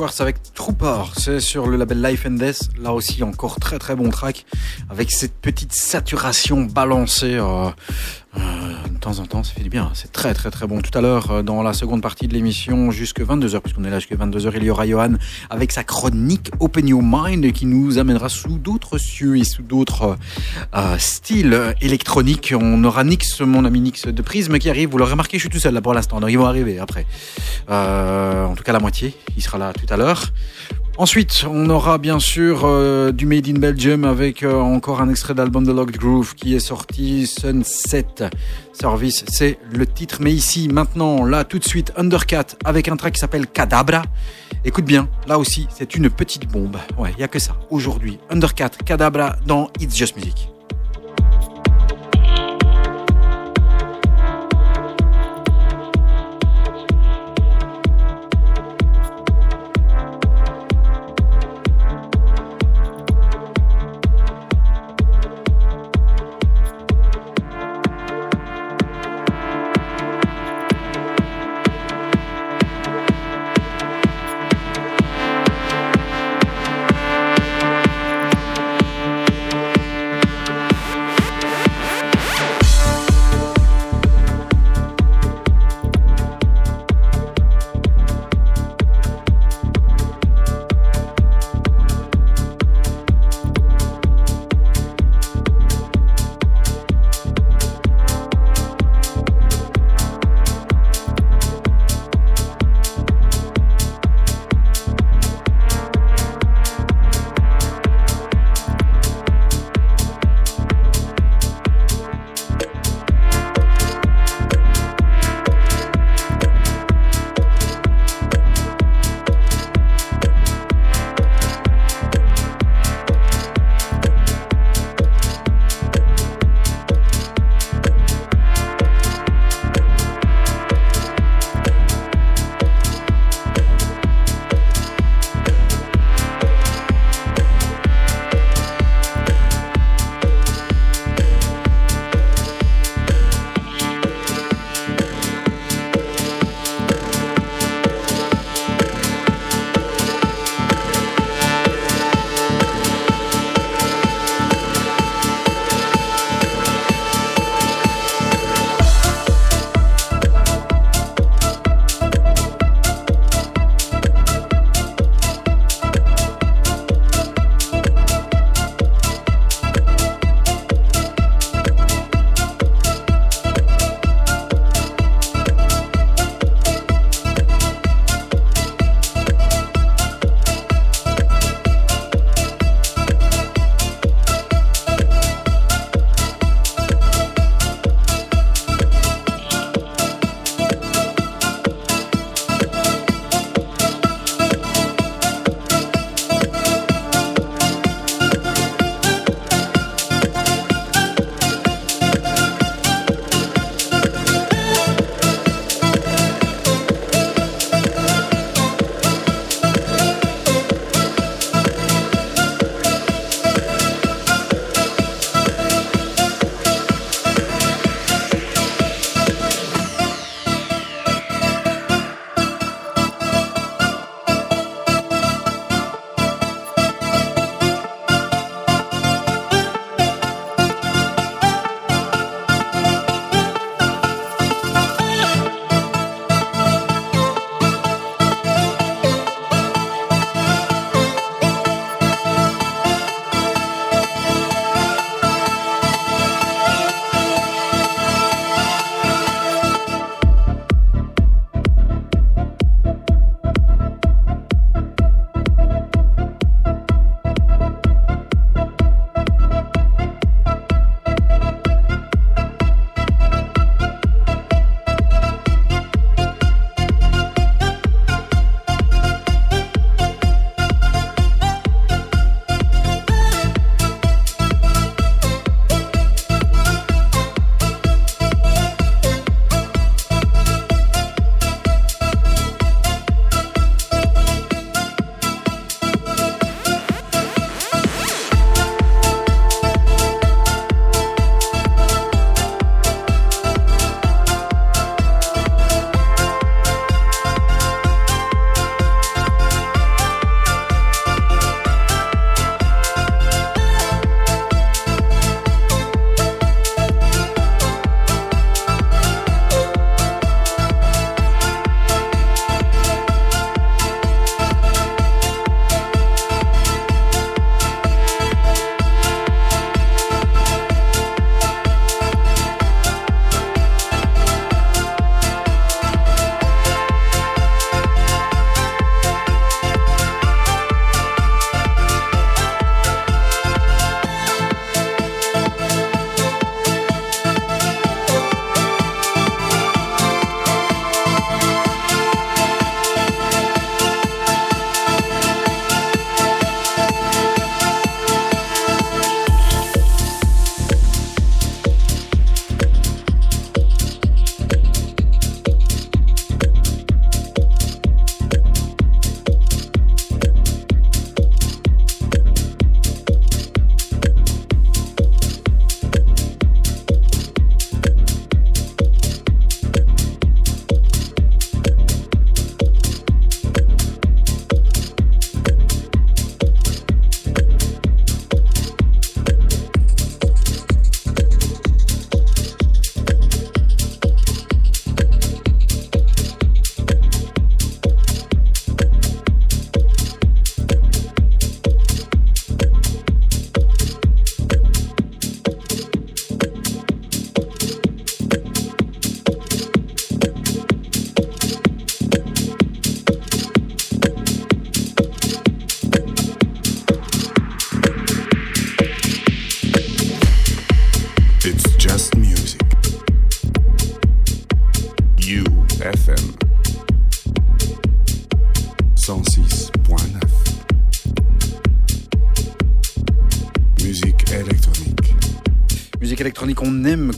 [0.05, 2.69] Ashworth avec Trooper, c'est sur le label Life and Death.
[2.79, 4.45] Là aussi, encore très très bon track
[4.91, 7.37] avec cette petite saturation balancée.
[7.37, 7.71] Euh,
[9.15, 9.91] temps en temps, ça fait du bien.
[9.95, 10.81] C'est très très très bon.
[10.81, 13.99] Tout à l'heure, euh, dans la seconde partie de l'émission, jusque 22h, puisqu'on est là
[13.99, 15.15] jusque 22h, il y aura Johan
[15.51, 20.17] avec sa chronique Open Your Mind qui nous amènera sous d'autres cieux et sous d'autres
[20.75, 22.55] euh, styles électroniques.
[22.59, 24.91] On aura Nix, mon ami Nix de Prisme qui arrive.
[24.91, 26.21] Vous l'aurez remarqué, je suis tout seul là pour l'instant.
[26.21, 27.07] Donc ils vont arriver après.
[27.71, 29.15] Euh, en tout cas, la moitié.
[29.37, 30.33] Il sera là tout à l'heure.
[30.97, 35.35] Ensuite, on aura bien sûr euh, du Made in Belgium avec euh, encore un extrait
[35.35, 38.07] d'album de Locked Groove qui est sorti Sunset
[38.73, 40.19] Service, c'est le titre.
[40.21, 44.03] Mais ici, maintenant, là, tout de suite, Undercat avec un track qui s'appelle Cadabra.
[44.65, 46.77] Écoute bien, là aussi, c'est une petite bombe.
[46.97, 47.57] Ouais, il a que ça.
[47.71, 50.54] Aujourd'hui, Undercat, Cadabra dans It's Just Music.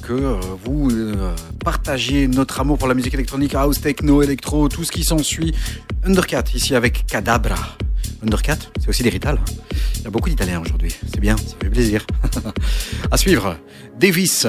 [0.02, 4.84] Que euh, vous euh, partagiez notre amour pour la musique électronique, house, techno, électro, tout
[4.84, 5.54] ce qui s'ensuit.
[6.04, 7.56] Undercat, ici avec Cadabra.
[8.22, 9.38] Undercat, c'est aussi Rital.
[9.40, 9.52] hein.
[9.96, 10.94] Il y a beaucoup d'Italiens aujourd'hui.
[11.12, 12.06] C'est bien, ça fait plaisir.
[13.10, 13.56] à suivre,
[13.98, 14.46] Davis.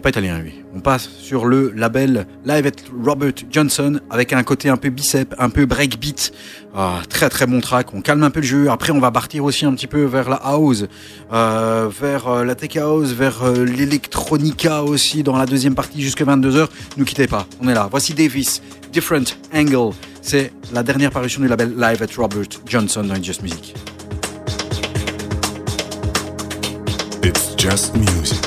[0.00, 0.54] Pas italien, lui.
[0.74, 2.70] On passe sur le label Live at
[3.02, 6.32] Robert Johnson avec un côté un peu bicep, un peu breakbeat.
[6.74, 7.94] Ah, très très bon track.
[7.94, 8.70] On calme un peu le jeu.
[8.70, 10.84] Après, on va partir aussi un petit peu vers la house,
[11.32, 16.24] euh, vers euh, la tech house, vers euh, l'électronica aussi dans la deuxième partie jusqu'à
[16.24, 16.68] 22h.
[16.98, 17.46] Ne quittez pas.
[17.60, 17.88] On est là.
[17.90, 18.62] Voici Davis,
[18.92, 19.94] Different Angle.
[20.20, 23.74] C'est la dernière parution du label Live at Robert Johnson dans Just Music.
[27.24, 28.45] It's just music.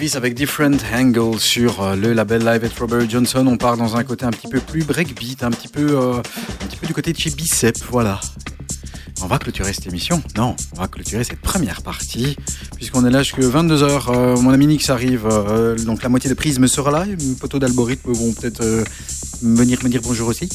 [0.00, 3.46] Avec Different Angles sur euh, le label Live at Robert Johnson.
[3.46, 6.66] On part dans un côté un petit peu plus breakbeat, un petit peu, euh, un
[6.66, 8.18] petit peu du côté de chez Bicep, voilà.
[9.20, 12.38] On va clôturer cette émission Non, on va clôturer cette première partie,
[12.76, 14.04] puisqu'on est là jusqu'à 22h.
[14.08, 15.28] Euh, mon ami Nix arrive,
[15.84, 17.04] donc la moitié de Prisme sera là.
[17.38, 18.64] Poteau d'algorithme vont peut-être
[19.42, 20.48] venir me dire bonjour aussi.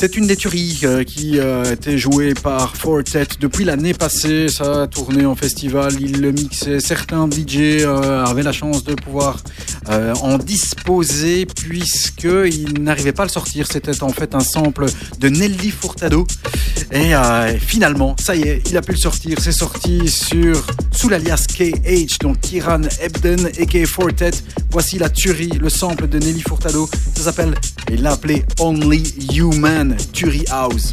[0.00, 4.46] C'est une des tueries euh, qui euh, a été jouée par Fortet depuis l'année passée.
[4.48, 6.78] Ça a tourné en festival, il le mixait.
[6.78, 9.38] Certains DJ euh, avaient la chance de pouvoir
[10.22, 13.66] en disposer puisqu'ils n'arrivaient pas à le sortir.
[13.66, 14.84] C'était en fait un sample
[15.18, 16.26] de Nelly Furtado.
[16.92, 17.12] Et
[17.58, 19.38] finalement, ça y est, il a pu le sortir.
[19.40, 24.32] C'est sorti sur sous l'alias KH, donc Kiran Ebden et Fortet.
[24.70, 26.86] Voici la tuerie, le sample de Nelly Furtado.
[27.16, 27.54] Ça s'appelle,
[27.90, 29.02] il l'a appelé Only
[29.34, 30.92] Human Tuerie House.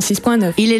[0.00, 0.54] 106.9.
[0.58, 0.78] Il est